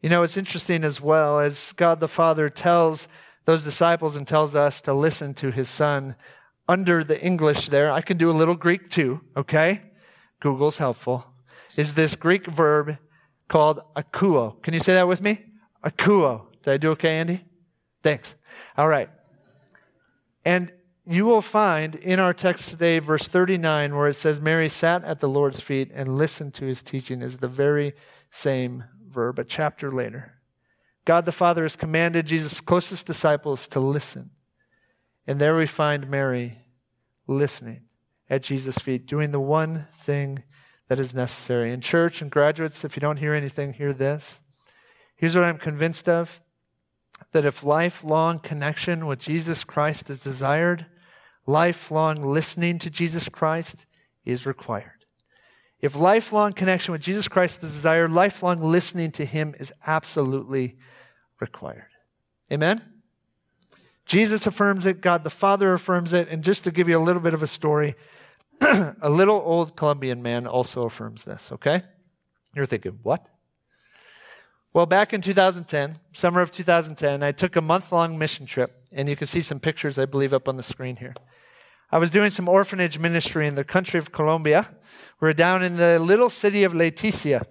You 0.00 0.08
know, 0.08 0.22
it's 0.22 0.36
interesting 0.36 0.84
as 0.84 1.00
well 1.00 1.38
as 1.40 1.72
God 1.72 2.00
the 2.00 2.08
Father 2.08 2.48
tells 2.48 3.08
those 3.44 3.64
disciples 3.64 4.16
and 4.16 4.26
tells 4.26 4.54
us 4.54 4.80
to 4.82 4.94
listen 4.94 5.34
to 5.34 5.50
his 5.50 5.68
son 5.68 6.14
under 6.68 7.02
the 7.04 7.20
English 7.22 7.68
there. 7.68 7.90
I 7.90 8.00
can 8.00 8.16
do 8.16 8.30
a 8.30 8.32
little 8.32 8.54
Greek 8.54 8.90
too, 8.90 9.20
okay? 9.36 9.82
Google's 10.40 10.78
helpful. 10.78 11.26
Is 11.76 11.94
this 11.94 12.16
Greek 12.16 12.46
verb 12.46 12.98
called 13.50 13.82
akouo. 13.94 14.62
Can 14.62 14.72
you 14.72 14.80
say 14.80 14.94
that 14.94 15.08
with 15.08 15.20
me? 15.20 15.44
Akouo. 15.84 16.46
Did 16.62 16.72
I 16.72 16.76
do 16.78 16.92
okay, 16.92 17.18
Andy? 17.18 17.44
Thanks. 18.02 18.34
All 18.78 18.88
right. 18.88 19.10
And 20.44 20.72
you 21.04 21.26
will 21.26 21.42
find 21.42 21.96
in 21.96 22.20
our 22.20 22.32
text 22.32 22.70
today, 22.70 23.00
verse 23.00 23.28
39, 23.28 23.94
where 23.94 24.08
it 24.08 24.14
says, 24.14 24.40
Mary 24.40 24.68
sat 24.68 25.04
at 25.04 25.18
the 25.18 25.28
Lord's 25.28 25.60
feet 25.60 25.90
and 25.92 26.16
listened 26.16 26.54
to 26.54 26.64
his 26.64 26.82
teaching, 26.82 27.20
is 27.20 27.38
the 27.38 27.48
very 27.48 27.94
same 28.30 28.84
verb 29.10 29.38
a 29.38 29.44
chapter 29.44 29.90
later. 29.90 30.40
God 31.04 31.24
the 31.24 31.32
Father 31.32 31.62
has 31.62 31.76
commanded 31.76 32.26
Jesus' 32.26 32.60
closest 32.60 33.06
disciples 33.06 33.66
to 33.68 33.80
listen. 33.80 34.30
And 35.26 35.40
there 35.40 35.56
we 35.56 35.66
find 35.66 36.10
Mary 36.10 36.58
listening 37.26 37.82
at 38.28 38.42
Jesus' 38.42 38.78
feet, 38.78 39.06
doing 39.06 39.30
the 39.30 39.40
one 39.40 39.86
thing 39.92 40.44
that 40.88 41.00
is 41.00 41.14
necessary. 41.14 41.72
In 41.72 41.80
church 41.80 42.20
and 42.20 42.30
graduates, 42.30 42.84
if 42.84 42.96
you 42.96 43.00
don't 43.00 43.18
hear 43.18 43.34
anything, 43.34 43.72
hear 43.72 43.92
this. 43.92 44.40
Here's 45.16 45.34
what 45.34 45.44
I'm 45.44 45.58
convinced 45.58 46.08
of 46.08 46.40
that 47.32 47.44
if 47.44 47.62
lifelong 47.62 48.38
connection 48.40 49.06
with 49.06 49.18
Jesus 49.18 49.62
Christ 49.62 50.10
is 50.10 50.22
desired, 50.22 50.86
lifelong 51.46 52.22
listening 52.22 52.78
to 52.78 52.90
Jesus 52.90 53.28
Christ 53.28 53.86
is 54.24 54.46
required. 54.46 54.99
If 55.82 55.96
lifelong 55.96 56.52
connection 56.52 56.92
with 56.92 57.00
Jesus 57.00 57.26
Christ 57.28 57.62
is 57.62 57.72
desired, 57.72 58.12
lifelong 58.12 58.60
listening 58.60 59.12
to 59.12 59.24
Him 59.24 59.54
is 59.58 59.72
absolutely 59.86 60.76
required. 61.40 61.88
Amen? 62.52 62.82
Jesus 64.04 64.46
affirms 64.46 64.86
it, 64.86 65.00
God 65.00 65.24
the 65.24 65.30
Father 65.30 65.72
affirms 65.72 66.12
it, 66.12 66.28
and 66.28 66.42
just 66.42 66.64
to 66.64 66.70
give 66.70 66.88
you 66.88 66.98
a 66.98 67.00
little 67.00 67.22
bit 67.22 67.32
of 67.32 67.42
a 67.42 67.46
story, 67.46 67.94
a 68.60 69.08
little 69.08 69.40
old 69.42 69.76
Colombian 69.76 70.22
man 70.22 70.46
also 70.46 70.82
affirms 70.82 71.24
this, 71.24 71.52
okay? 71.52 71.82
You're 72.54 72.66
thinking, 72.66 72.98
what? 73.02 73.24
Well, 74.72 74.86
back 74.86 75.12
in 75.12 75.20
2010, 75.20 75.98
summer 76.12 76.40
of 76.40 76.50
2010, 76.50 77.22
I 77.22 77.32
took 77.32 77.56
a 77.56 77.60
month 77.60 77.90
long 77.92 78.18
mission 78.18 78.46
trip, 78.46 78.84
and 78.92 79.08
you 79.08 79.16
can 79.16 79.26
see 79.26 79.40
some 79.40 79.60
pictures, 79.60 79.98
I 79.98 80.06
believe, 80.06 80.34
up 80.34 80.48
on 80.48 80.56
the 80.56 80.62
screen 80.62 80.96
here. 80.96 81.14
I 81.92 81.98
was 81.98 82.10
doing 82.12 82.30
some 82.30 82.48
orphanage 82.48 82.98
ministry 83.00 83.48
in 83.48 83.56
the 83.56 83.64
country 83.64 83.98
of 83.98 84.12
Colombia. 84.12 84.70
We're 85.18 85.32
down 85.32 85.64
in 85.64 85.76
the 85.76 85.98
little 85.98 86.30
city 86.30 86.62
of 86.62 86.72
Leticia. 86.72 87.44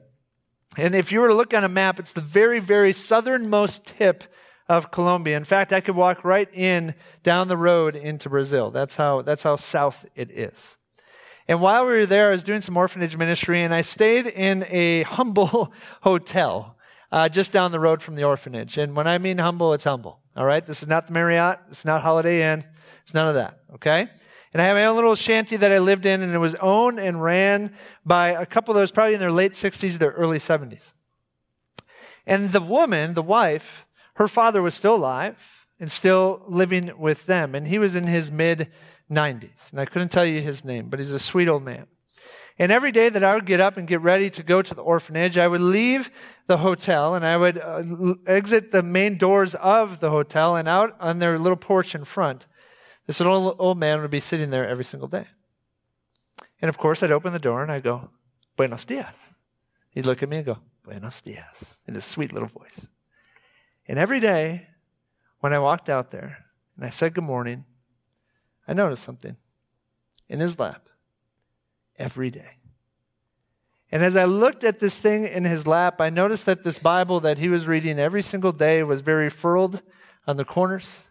And 0.78 0.95
if 0.95 1.12
you 1.12 1.19
were 1.19 1.28
to 1.28 1.34
look 1.34 1.54
on 1.54 1.65
a 1.65 1.69
map, 1.69 1.99
it's 1.99 2.13
the 2.13 2.21
very, 2.21 2.60
very 2.60 2.93
southernmost 2.93 3.86
tip 3.86 4.23
of 4.69 4.91
Colombia. 4.91 5.36
In 5.36 5.43
fact, 5.43 5.73
I 5.73 5.82
could 5.82 5.95
walk 5.95 6.23
right 6.23 6.47
in 6.54 6.95
down 7.21 7.49
the 7.49 7.58
road 7.58 7.97
into 7.97 8.30
Brazil. 8.30 8.71
That's 8.71 8.95
how, 8.95 9.23
that's 9.23 9.43
how 9.43 9.58
south 9.58 10.06
it 10.15 10.32
is. 10.32 10.78
And 11.49 11.60
while 11.60 11.86
we 11.86 11.93
were 11.93 12.06
there, 12.06 12.30
I 12.30 12.32
was 12.32 12.43
doing 12.43 12.62
some 12.62 12.78
orphanage 12.78 13.17
ministry 13.17 13.62
and 13.62 13.73
I 13.73 13.82
stayed 13.82 14.28
in 14.28 14.65
a 14.69 15.02
humble 15.04 15.73
hotel 16.02 16.78
uh, 17.12 17.28
just 17.28 17.52
down 17.52 17.71
the 17.73 17.80
road 17.80 18.02
from 18.02 18.15
the 18.15 18.23
orphanage. 18.23 18.78
And 18.78 18.95
when 18.95 19.08
I 19.08 19.17
mean 19.17 19.39
humble, 19.39 19.73
it's 19.73 19.84
humble. 19.84 20.21
All 20.38 20.45
right. 20.45 20.65
This 20.65 20.82
is 20.82 20.88
not 20.88 21.08
the 21.08 21.13
Marriott. 21.13 21.60
It's 21.69 21.84
not 21.84 22.04
Holiday 22.04 22.54
Inn. 22.54 22.63
It's 23.02 23.13
none 23.13 23.28
of 23.28 23.34
that. 23.34 23.60
Okay. 23.73 24.08
And 24.53 24.62
I 24.62 24.65
had 24.65 24.73
my 24.73 24.85
own 24.85 24.95
little 24.95 25.15
shanty 25.15 25.57
that 25.57 25.71
I 25.71 25.79
lived 25.79 26.05
in, 26.05 26.21
and 26.21 26.33
it 26.33 26.39
was 26.39 26.55
owned 26.55 26.99
and 26.99 27.21
ran 27.21 27.73
by 28.05 28.29
a 28.29 28.45
couple 28.45 28.73
that 28.73 28.81
was 28.81 28.91
probably 28.91 29.13
in 29.13 29.19
their 29.19 29.31
late 29.31 29.53
60s, 29.53 29.99
their 29.99 30.12
early 30.12 30.39
70s. 30.39 30.93
And 32.25 32.51
the 32.51 32.62
woman, 32.62 33.13
the 33.13 33.21
wife, 33.21 33.85
her 34.15 34.27
father 34.27 34.62
was 34.62 34.73
still 34.73 34.95
alive, 34.95 35.38
and 35.79 35.89
still 35.89 36.43
living 36.47 36.91
with 36.97 37.25
them. 37.25 37.55
And 37.55 37.67
he 37.67 37.79
was 37.79 37.95
in 37.95 38.05
his 38.05 38.31
mid 38.31 38.69
90s. 39.09 39.71
And 39.71 39.79
I 39.79 39.85
couldn't 39.85 40.09
tell 40.09 40.25
you 40.25 40.41
his 40.41 40.65
name, 40.65 40.89
but 40.89 40.99
he's 40.99 41.12
a 41.12 41.19
sweet 41.19 41.47
old 41.47 41.63
man. 41.63 41.88
And 42.57 42.73
every 42.73 42.91
day 42.91 43.07
that 43.07 43.23
I 43.23 43.35
would 43.35 43.45
get 43.45 43.62
up 43.62 43.77
and 43.77 43.88
get 43.88 44.01
ready 44.01 44.29
to 44.31 44.43
go 44.43 44.62
to 44.62 44.75
the 44.75 44.81
orphanage, 44.83 45.38
I 45.38 45.47
would 45.47 45.62
leave 45.62 46.12
the 46.47 46.57
hotel 46.57 47.15
and 47.15 47.25
I 47.25 47.38
would 47.38 47.57
uh, 47.57 48.15
exit 48.27 48.71
the 48.71 48.83
main 48.83 49.17
doors 49.17 49.55
of 49.55 50.01
the 50.01 50.09
hotel 50.09 50.57
and 50.57 50.67
out 50.67 50.93
on 50.99 51.19
their 51.19 51.39
little 51.39 51.57
porch 51.57 51.95
in 51.95 52.03
front. 52.03 52.47
This 53.10 53.19
little 53.19 53.56
old 53.58 53.80
man 53.80 54.02
would 54.02 54.12
be 54.12 54.19
sitting 54.19 54.52
there 54.52 54.67
every 54.67 54.86
single 54.86 55.08
day. 55.08 55.26
And 56.62 56.69
of 56.69 56.78
course, 56.78 57.02
I'd 57.02 57.12
open 57.12 57.34
the 57.34 57.39
door 57.39 57.63
and 57.63 57.72
I'd 57.72 57.82
go, 57.82 58.12
Buenos 58.56 58.86
dias. 58.86 59.34
He'd 59.89 60.06
look 60.06 60.22
at 60.22 60.30
me 60.30 60.38
and 60.38 60.45
go, 60.45 60.60
Buenos 60.84 61.19
dias, 61.19 61.80
in 61.88 61.95
his 61.95 62.06
sweet 62.06 62.32
little 62.32 62.50
voice. 62.50 62.88
And 63.88 63.98
every 63.98 64.19
day 64.19 64.67
when 65.39 65.54
I 65.54 65.58
walked 65.58 65.89
out 65.89 66.12
there 66.12 66.45
and 66.76 66.86
I 66.86 66.91
said 66.91 67.15
good 67.15 67.24
morning, 67.24 67.65
I 68.67 68.74
noticed 68.74 69.06
something 69.06 69.38
in 70.28 70.39
his 70.39 70.60
lap 70.60 70.88
every 71.98 72.30
day. 72.30 72.58
And 73.91 74.04
as 74.04 74.15
I 74.15 74.26
looked 74.26 74.63
at 74.63 74.80
this 74.80 75.00
thing 75.00 75.26
in 75.26 75.45
his 75.45 75.65
lap, 75.65 76.00
I 76.00 76.12
noticed 76.12 76.45
that 76.45 76.63
this 76.63 76.78
Bible 76.78 77.19
that 77.22 77.39
he 77.39 77.50
was 77.50 77.65
reading 77.65 77.98
every 77.98 78.22
single 78.22 78.52
day 78.52 78.84
was 78.84 79.02
very 79.02 79.32
furled 79.32 79.82
on 80.28 80.38
the 80.38 80.45
corners, 80.45 81.06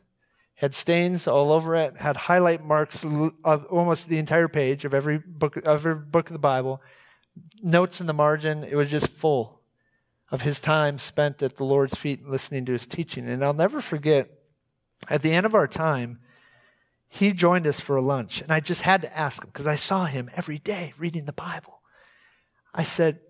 had 0.58 0.74
stains 0.74 1.28
all 1.28 1.52
over 1.52 1.76
it, 1.76 1.96
had 1.96 2.16
highlight 2.16 2.64
marks 2.64 3.04
of 3.44 3.64
almost 3.66 4.08
the 4.08 4.18
entire 4.18 4.48
page 4.48 4.84
of 4.84 4.92
every 4.92 5.18
book, 5.18 5.56
of 5.56 5.64
every 5.64 5.94
book 5.94 6.26
of 6.26 6.32
the 6.32 6.38
Bible, 6.40 6.82
notes 7.62 8.00
in 8.00 8.08
the 8.08 8.12
margin. 8.12 8.64
It 8.64 8.74
was 8.74 8.90
just 8.90 9.06
full 9.06 9.60
of 10.32 10.42
his 10.42 10.58
time 10.58 10.98
spent 10.98 11.44
at 11.44 11.58
the 11.58 11.64
Lord's 11.64 11.94
feet 11.94 12.28
listening 12.28 12.64
to 12.64 12.72
his 12.72 12.88
teaching. 12.88 13.28
And 13.28 13.44
I'll 13.44 13.54
never 13.54 13.80
forget, 13.80 14.30
at 15.08 15.22
the 15.22 15.30
end 15.30 15.46
of 15.46 15.54
our 15.54 15.68
time, 15.68 16.18
he 17.08 17.32
joined 17.32 17.68
us 17.68 17.78
for 17.78 17.94
a 17.94 18.02
lunch, 18.02 18.42
and 18.42 18.52
I 18.52 18.58
just 18.58 18.82
had 18.82 19.02
to 19.02 19.16
ask 19.16 19.40
him 19.40 19.50
because 19.52 19.68
I 19.68 19.76
saw 19.76 20.06
him 20.06 20.28
every 20.34 20.58
day 20.58 20.92
reading 20.98 21.26
the 21.26 21.32
Bible. 21.32 21.82
I 22.74 22.82
said, 22.82 23.20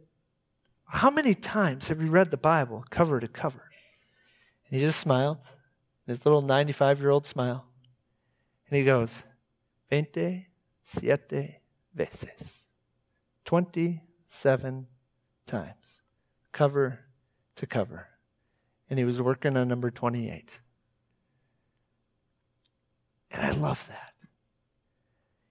How 0.87 1.11
many 1.11 1.35
times 1.35 1.89
have 1.89 2.01
you 2.01 2.09
read 2.09 2.31
the 2.31 2.39
Bible 2.39 2.87
cover 2.89 3.21
to 3.21 3.29
cover? 3.29 3.65
And 4.71 4.81
he 4.81 4.87
just 4.87 4.99
smiled, 4.99 5.37
his 6.09 6.25
little 6.25 6.43
95 6.43 7.01
year 7.01 7.11
old 7.11 7.27
smile. 7.27 7.67
And 8.69 8.79
he 8.79 8.85
goes, 8.85 9.25
Veinte 9.91 10.47
siete 10.83 11.61
veces. 11.95 12.67
27 13.45 14.87
times, 15.47 16.03
cover 16.53 17.01
to 17.57 17.67
cover. 17.67 18.09
And 18.91 18.99
he 18.99 19.05
was 19.05 19.21
working 19.21 19.57
on 19.57 19.69
number 19.69 19.91
28. 19.91 20.61
And 23.31 23.43
I 23.43 23.51
love 23.51 23.87
that. 23.89 24.13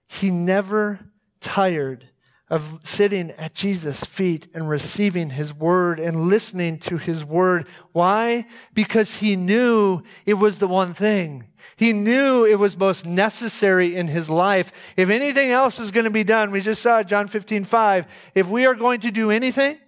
He 0.06 0.30
never 0.30 1.00
tired 1.40 2.08
of 2.50 2.80
sitting 2.82 3.30
at 3.32 3.54
Jesus' 3.54 4.04
feet 4.04 4.48
and 4.54 4.68
receiving 4.68 5.30
his 5.30 5.52
word 5.52 6.00
and 6.00 6.28
listening 6.28 6.78
to 6.78 6.96
his 6.96 7.24
word. 7.24 7.68
Why? 7.92 8.46
Because 8.72 9.16
he 9.16 9.36
knew 9.36 10.02
it 10.24 10.34
was 10.34 10.58
the 10.58 10.68
one 10.68 10.94
thing. 10.94 11.48
He 11.76 11.92
knew 11.92 12.44
it 12.44 12.58
was 12.58 12.76
most 12.76 13.06
necessary 13.06 13.94
in 13.94 14.08
his 14.08 14.28
life. 14.30 14.72
If 14.96 15.10
anything 15.10 15.50
else 15.50 15.78
is 15.78 15.90
going 15.90 16.04
to 16.04 16.10
be 16.10 16.24
done, 16.24 16.50
we 16.50 16.60
just 16.60 16.82
saw 16.82 17.02
John 17.02 17.28
15, 17.28 17.64
5. 17.64 18.06
If 18.34 18.48
we 18.48 18.66
are 18.66 18.74
going 18.74 19.00
to 19.00 19.10
do 19.10 19.30
anything, 19.30 19.78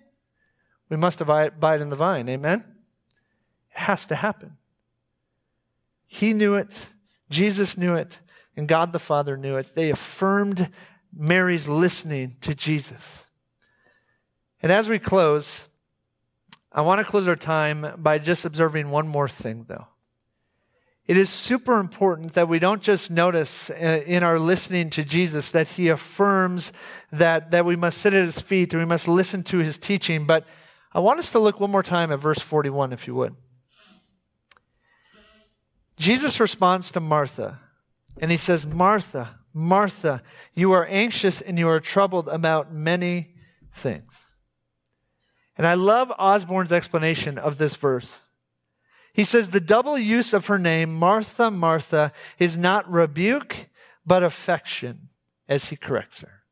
we 0.88 0.96
must 0.96 1.20
abide 1.20 1.80
in 1.80 1.88
the 1.88 1.96
vine. 1.96 2.28
Amen? 2.28 2.64
It 3.72 3.78
has 3.78 4.06
to 4.06 4.14
happen. 4.14 4.58
He 6.06 6.34
knew 6.34 6.54
it. 6.54 6.90
Jesus 7.30 7.78
knew 7.78 7.94
it, 7.94 8.18
and 8.56 8.66
God 8.66 8.92
the 8.92 8.98
Father 8.98 9.36
knew 9.36 9.56
it. 9.56 9.74
They 9.74 9.90
affirmed 9.90 10.68
Mary's 11.12 11.68
listening 11.68 12.36
to 12.40 12.54
Jesus. 12.54 13.24
And 14.62 14.70
as 14.70 14.88
we 14.88 14.98
close, 14.98 15.68
I 16.72 16.82
want 16.82 17.00
to 17.00 17.10
close 17.10 17.26
our 17.26 17.36
time 17.36 17.94
by 17.98 18.18
just 18.18 18.44
observing 18.44 18.90
one 18.90 19.08
more 19.08 19.28
thing, 19.28 19.64
though. 19.68 19.86
It 21.06 21.16
is 21.16 21.28
super 21.28 21.80
important 21.80 22.34
that 22.34 22.48
we 22.48 22.60
don't 22.60 22.82
just 22.82 23.10
notice 23.10 23.68
uh, 23.70 23.74
in 24.06 24.22
our 24.22 24.38
listening 24.38 24.90
to 24.90 25.02
Jesus 25.02 25.50
that 25.50 25.66
he 25.66 25.88
affirms 25.88 26.72
that, 27.10 27.50
that 27.50 27.64
we 27.64 27.74
must 27.74 27.98
sit 27.98 28.14
at 28.14 28.24
his 28.24 28.40
feet 28.40 28.72
and 28.72 28.80
we 28.80 28.86
must 28.86 29.08
listen 29.08 29.42
to 29.44 29.58
his 29.58 29.76
teaching, 29.76 30.24
but 30.24 30.46
I 30.92 31.00
want 31.00 31.18
us 31.18 31.32
to 31.32 31.40
look 31.40 31.58
one 31.58 31.70
more 31.70 31.82
time 31.82 32.12
at 32.12 32.20
verse 32.20 32.38
41, 32.38 32.92
if 32.92 33.08
you 33.08 33.16
would. 33.16 33.34
Jesus 35.96 36.38
responds 36.38 36.92
to 36.92 37.00
Martha, 37.00 37.58
and 38.20 38.30
he 38.30 38.36
says, 38.36 38.64
Martha, 38.64 39.39
Martha, 39.52 40.22
you 40.54 40.72
are 40.72 40.86
anxious 40.86 41.40
and 41.40 41.58
you 41.58 41.68
are 41.68 41.80
troubled 41.80 42.28
about 42.28 42.72
many 42.72 43.34
things. 43.72 44.24
And 45.56 45.66
I 45.66 45.74
love 45.74 46.12
Osborne's 46.18 46.72
explanation 46.72 47.36
of 47.36 47.58
this 47.58 47.74
verse. 47.76 48.20
He 49.12 49.24
says, 49.24 49.50
The 49.50 49.60
double 49.60 49.98
use 49.98 50.32
of 50.32 50.46
her 50.46 50.58
name, 50.58 50.94
Martha, 50.94 51.50
Martha, 51.50 52.12
is 52.38 52.56
not 52.56 52.90
rebuke, 52.90 53.68
but 54.06 54.22
affection, 54.22 55.08
as 55.48 55.66
he 55.66 55.76
corrects 55.76 56.20
her. 56.20 56.44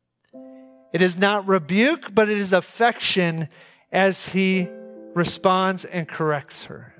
It 0.92 1.02
is 1.02 1.16
not 1.16 1.46
rebuke, 1.46 2.14
but 2.14 2.28
it 2.28 2.38
is 2.38 2.52
affection 2.52 3.48
as 3.92 4.30
he 4.30 4.68
responds 5.14 5.84
and 5.84 6.08
corrects 6.08 6.64
her. 6.64 6.94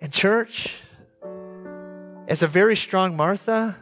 In 0.00 0.10
church, 0.10 0.74
as 2.28 2.42
a 2.42 2.46
very 2.46 2.76
strong 2.76 3.16
Martha, 3.16 3.76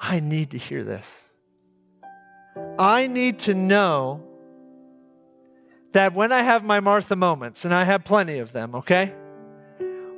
I 0.00 0.20
need 0.20 0.52
to 0.52 0.58
hear 0.58 0.82
this. 0.82 1.28
I 2.78 3.06
need 3.06 3.40
to 3.40 3.54
know 3.54 4.24
that 5.92 6.14
when 6.14 6.32
I 6.32 6.42
have 6.42 6.64
my 6.64 6.80
Martha 6.80 7.16
moments, 7.16 7.64
and 7.64 7.74
I 7.74 7.84
have 7.84 8.04
plenty 8.04 8.38
of 8.38 8.52
them, 8.52 8.74
okay? 8.76 9.12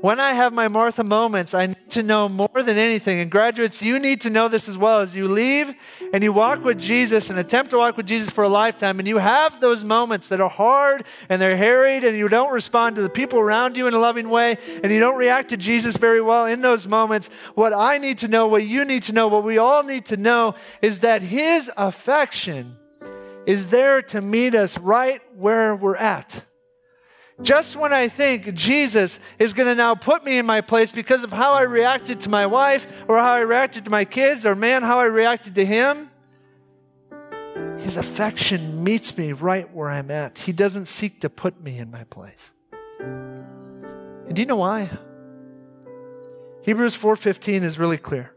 When 0.03 0.19
I 0.19 0.33
have 0.33 0.53
my 0.53 0.67
Martha 0.67 1.05
moments, 1.05 1.55
I 1.55 1.67
need 1.67 1.91
to 1.91 2.03
know 2.03 2.29
more 2.29 2.65
than 2.65 2.77
anything. 2.77 3.21
And 3.21 3.31
graduates, 3.31 3.81
you 3.81 4.01
need 4.01 4.23
to 4.23 4.31
know 4.31 4.49
this 4.49 4.69
as 4.69 4.77
well. 4.77 4.99
As 4.99 5.15
you 5.15 5.29
leave 5.29 5.73
and 6.13 6.25
you 6.25 6.33
walk 6.33 6.65
with 6.65 6.81
Jesus 6.81 7.31
and 7.31 7.39
attempt 7.39 7.71
to 7.71 7.79
walk 7.79 7.97
with 7.97 8.07
Jesus 8.07 8.29
for 8.29 8.43
a 8.43 8.49
lifetime, 8.49 8.99
and 8.99 9.07
you 9.07 9.19
have 9.19 9.61
those 9.61 9.85
moments 9.85 10.29
that 10.31 10.41
are 10.41 10.51
hard 10.51 11.05
and 11.29 11.41
they're 11.41 11.57
harried, 11.57 12.03
and 12.03 12.19
you 12.19 12.27
don't 12.27 12.53
respond 12.53 12.97
to 12.97 13.03
the 13.03 13.09
people 13.09 13.39
around 13.39 13.77
you 13.77 13.87
in 13.87 13.95
a 13.95 13.99
loving 14.01 14.29
way, 14.29 14.59
and 14.83 14.91
you 14.91 14.99
don't 14.99 15.17
react 15.17 15.51
to 15.51 15.57
Jesus 15.57 15.95
very 15.95 16.21
well 16.21 16.47
in 16.47 16.63
those 16.63 16.89
moments, 16.89 17.31
what 17.55 17.73
I 17.73 17.99
need 17.99 18.19
to 18.19 18.29
know, 18.29 18.49
what 18.49 18.65
you 18.65 18.85
need 18.85 19.05
to 19.05 19.13
know, 19.13 19.29
what 19.29 19.45
we 19.45 19.59
all 19.59 19.85
need 19.85 20.07
to 20.07 20.17
know 20.17 20.57
is 20.83 20.99
that 20.99 21.23
His 21.23 21.71
affection 21.77 22.77
is 23.47 23.69
there 23.69 24.03
to 24.03 24.21
meet 24.21 24.57
us 24.57 24.77
right 24.79 25.23
where 25.37 25.77
we're 25.77 25.95
at. 25.95 26.45
Just 27.43 27.75
when 27.75 27.93
I 27.93 28.07
think 28.07 28.55
Jesus 28.55 29.19
is 29.39 29.53
going 29.53 29.67
to 29.67 29.75
now 29.75 29.97
put 29.97 30.25
me 30.25 30.39
in 30.39 30.47
my 30.47 30.61
place 30.61 30.93
because 30.93 31.25
of 31.25 31.33
how 31.33 31.55
I 31.55 31.63
reacted 31.63 32.21
to 32.21 32.29
my 32.29 32.47
wife 32.47 32.87
or 33.09 33.19
how 33.19 33.33
I 33.33 33.41
reacted 33.41 33.85
to 33.87 33.91
my 33.91 34.05
kids 34.05 34.47
or 34.47 34.55
man, 34.55 34.83
how 34.83 35.01
I 35.01 35.07
reacted 35.07 35.57
to 35.57 35.65
him, 35.65 36.09
his 37.79 37.97
affection 37.97 38.85
meets 38.85 39.17
me 39.19 39.33
right 39.33 39.73
where 39.75 39.91
I'm 39.91 40.11
at. 40.13 40.39
He 40.39 40.53
doesn't 40.53 40.85
seek 40.85 41.21
to 41.23 41.29
put 41.29 41.61
me 41.61 41.79
in 41.79 41.91
my 41.91 42.05
place. 42.05 42.53
And 43.01 44.37
do 44.37 44.43
you 44.43 44.47
know 44.47 44.57
why? 44.57 44.91
Hebrews 46.63 46.95
4:15 46.97 47.65
is 47.65 47.77
really 47.77 47.99
clear. 47.99 48.33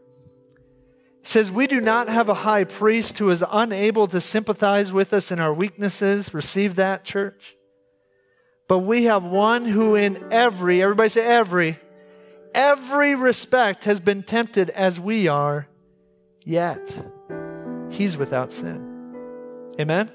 It 1.20 1.28
says, 1.28 1.48
We 1.50 1.68
do 1.68 1.80
not 1.80 2.08
have 2.08 2.28
a 2.28 2.34
high 2.34 2.64
priest 2.64 3.18
who 3.18 3.30
is 3.30 3.44
unable 3.48 4.08
to 4.08 4.20
sympathize 4.20 4.90
with 4.90 5.12
us 5.12 5.30
in 5.30 5.38
our 5.38 5.54
weaknesses. 5.54 6.34
Receive 6.34 6.74
that, 6.74 7.04
church. 7.04 7.56
But 8.68 8.80
we 8.80 9.04
have 9.04 9.22
one 9.22 9.64
who, 9.64 9.94
in 9.94 10.32
every, 10.32 10.82
everybody 10.82 11.08
say 11.08 11.24
every, 11.24 11.78
every 12.54 13.14
respect 13.14 13.84
has 13.84 14.00
been 14.00 14.22
tempted 14.22 14.70
as 14.70 14.98
we 14.98 15.28
are, 15.28 15.68
yet 16.44 17.06
he's 17.90 18.16
without 18.16 18.50
sin. 18.50 19.14
Amen? 19.78 20.10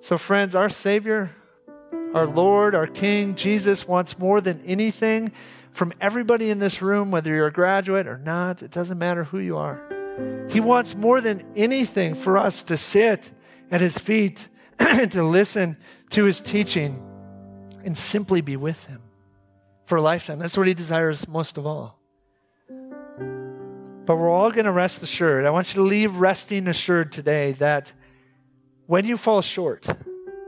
So, 0.00 0.18
friends, 0.18 0.54
our 0.54 0.68
Savior, 0.68 1.30
our 2.14 2.26
Lord, 2.26 2.74
our 2.74 2.86
King, 2.86 3.36
Jesus 3.36 3.86
wants 3.86 4.18
more 4.18 4.40
than 4.40 4.62
anything 4.66 5.32
from 5.72 5.92
everybody 6.00 6.50
in 6.50 6.58
this 6.58 6.82
room, 6.82 7.10
whether 7.10 7.32
you're 7.32 7.46
a 7.46 7.52
graduate 7.52 8.06
or 8.06 8.18
not, 8.18 8.62
it 8.62 8.70
doesn't 8.70 8.98
matter 8.98 9.24
who 9.24 9.38
you 9.38 9.56
are. 9.56 9.80
He 10.50 10.60
wants 10.60 10.94
more 10.94 11.20
than 11.20 11.44
anything 11.54 12.14
for 12.14 12.36
us 12.36 12.64
to 12.64 12.76
sit 12.76 13.30
at 13.70 13.80
his 13.80 13.96
feet 13.96 14.48
and 14.78 15.10
to 15.12 15.22
listen 15.22 15.76
to 16.10 16.24
his 16.24 16.40
teaching 16.40 17.02
and 17.84 17.96
simply 17.96 18.40
be 18.40 18.56
with 18.56 18.84
him 18.86 19.00
for 19.86 19.96
a 19.96 20.02
lifetime. 20.02 20.38
That's 20.38 20.56
what 20.56 20.66
he 20.66 20.74
desires 20.74 21.26
most 21.26 21.56
of 21.56 21.66
all. 21.66 21.98
But 22.68 24.16
we're 24.16 24.30
all 24.30 24.50
going 24.50 24.66
to 24.66 24.72
rest 24.72 25.02
assured. 25.02 25.46
I 25.46 25.50
want 25.50 25.74
you 25.74 25.82
to 25.82 25.86
leave 25.86 26.16
resting 26.16 26.68
assured 26.68 27.12
today 27.12 27.52
that 27.52 27.92
when 28.86 29.04
you 29.04 29.16
fall 29.16 29.40
short, 29.40 29.88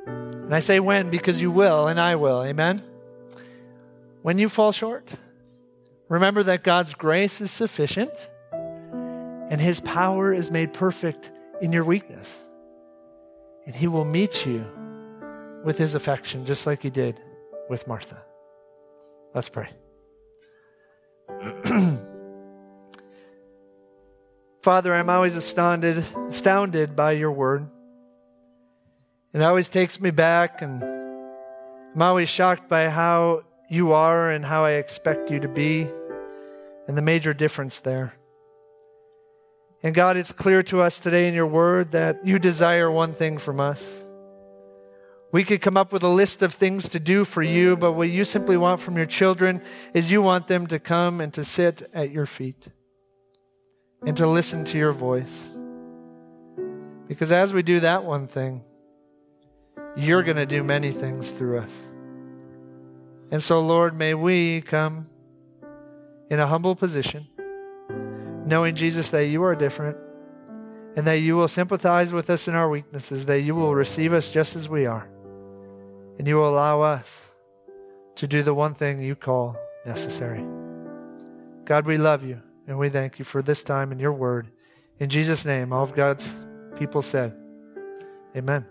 and 0.07 0.55
I 0.55 0.59
say 0.59 0.81
when 0.81 1.11
because 1.11 1.41
you 1.41 1.51
will 1.51 1.87
and 1.87 2.01
I 2.01 2.17
will, 2.17 2.43
amen? 2.43 2.83
when 4.23 4.39
you 4.39 4.49
fall 4.49 4.73
short, 4.73 5.15
remember 6.09 6.43
that 6.45 6.63
God's 6.63 6.95
grace 6.95 7.41
is 7.41 7.51
sufficient 7.51 8.31
and 8.53 9.61
his 9.61 9.81
power 9.81 10.33
is 10.33 10.51
made 10.51 10.73
perfect 10.73 11.31
in 11.61 11.73
your 11.73 11.85
weakness. 11.85 12.39
And 13.67 13.75
he 13.75 13.87
will 13.87 14.05
meet 14.05 14.47
you 14.47 14.65
with 15.65 15.79
his 15.79 15.95
affection, 15.95 16.45
just 16.45 16.67
like 16.67 16.83
he 16.83 16.91
did 16.91 17.21
with 17.69 17.87
Martha. 17.87 18.23
Let's 19.35 19.49
pray. 19.49 19.71
Father, 24.63 24.95
I'm 24.95 25.11
always 25.11 25.35
astounded, 25.35 26.05
astounded 26.29 26.95
by 26.95 27.13
your 27.13 27.33
word. 27.33 27.67
It 29.33 29.43
always 29.43 29.69
takes 29.69 30.01
me 30.01 30.11
back, 30.11 30.63
and 30.63 30.83
I'm 30.83 32.03
always 32.03 32.29
shocked 32.29 32.69
by 32.69 32.89
how 32.89 33.45
you 33.71 33.93
are 33.93 34.31
and 34.31 34.45
how 34.45 34.65
I 34.65 34.73
expect 34.73 35.31
you 35.31 35.41
to 35.41 35.49
be, 35.49 35.89
and 36.87 36.97
the 36.97 37.03
major 37.03 37.33
difference 37.33 37.81
there. 37.81 38.13
And 39.83 39.95
God, 39.95 40.17
it's 40.17 40.31
clear 40.31 40.63
to 40.65 40.81
us 40.81 41.01
today 41.01 41.27
in 41.27 41.35
your 41.35 41.47
word 41.47 41.93
that 41.93 42.25
you 42.25 42.39
desire 42.39 42.91
one 42.91 43.15
thing 43.15 43.39
from 43.39 43.59
us. 43.59 44.05
We 45.33 45.45
could 45.45 45.61
come 45.61 45.77
up 45.77 45.93
with 45.93 46.03
a 46.03 46.09
list 46.09 46.43
of 46.43 46.55
things 46.55 46.91
to 46.91 47.01
do 47.01 47.25
for 47.25 47.43
you, 47.43 47.77
but 47.77 47.93
what 47.93 48.11
you 48.11 48.23
simply 48.25 48.57
want 48.57 48.81
from 48.81 48.97
your 48.97 49.07
children 49.07 49.63
is 49.95 50.13
you 50.13 50.21
want 50.23 50.47
them 50.47 50.67
to 50.67 50.79
come 50.79 51.21
and 51.21 51.33
to 51.35 51.45
sit 51.45 51.89
at 51.95 52.11
your 52.11 52.27
feet 52.27 52.69
and 54.07 54.17
to 54.19 54.27
listen 54.27 54.65
to 54.67 54.79
your 54.79 54.93
voice. 54.93 55.49
Because 57.09 57.33
as 57.33 57.53
we 57.53 57.63
do 57.63 57.81
that 57.81 58.05
one 58.05 58.27
thing, 58.27 58.63
you're 59.97 60.23
going 60.23 60.37
to 60.37 60.47
do 60.47 60.63
many 60.63 60.93
things 60.93 61.33
through 61.33 61.59
us. 61.61 61.83
And 63.31 63.43
so, 63.43 63.61
Lord, 63.61 63.97
may 63.97 64.15
we 64.15 64.61
come 64.61 65.07
in 66.31 66.39
a 66.39 66.47
humble 66.47 66.75
position 66.77 67.27
knowing, 68.45 68.75
Jesus, 68.75 69.11
that 69.11 69.27
you 69.27 69.43
are 69.45 69.55
different 69.55 69.97
and 70.97 71.07
that 71.07 71.19
you 71.19 71.37
will 71.37 71.49
sympathize 71.49 72.13
with 72.13 72.29
us 72.29 72.49
in 72.49 72.55
our 72.55 72.69
weaknesses, 72.69 73.27
that 73.27 73.41
you 73.41 73.55
will 73.55 73.75
receive 73.75 74.13
us 74.13 74.31
just 74.31 74.57
as 74.57 74.69
we 74.69 74.85
are, 74.85 75.09
and 76.23 76.29
you 76.29 76.37
will 76.37 76.49
allow 76.49 76.81
us 76.81 77.33
to 78.15 78.29
do 78.29 78.45
the 78.45 78.55
one 78.55 78.75
thing 78.75 79.01
you 79.01 79.17
call 79.17 79.57
necessary. 79.85 80.45
God, 81.65 81.85
we 81.85 81.97
love 81.97 82.23
you 82.23 82.41
and 82.69 82.79
we 82.79 82.91
thank 82.91 83.19
you 83.19 83.25
for 83.25 83.43
this 83.43 83.65
time 83.65 83.91
in 83.91 83.99
your 83.99 84.13
word. 84.13 84.47
In 85.01 85.09
Jesus' 85.09 85.45
name, 85.45 85.73
all 85.73 85.83
of 85.83 85.97
God's 85.97 86.33
people 86.77 87.03
said, 87.03 87.35
Amen. 88.37 88.65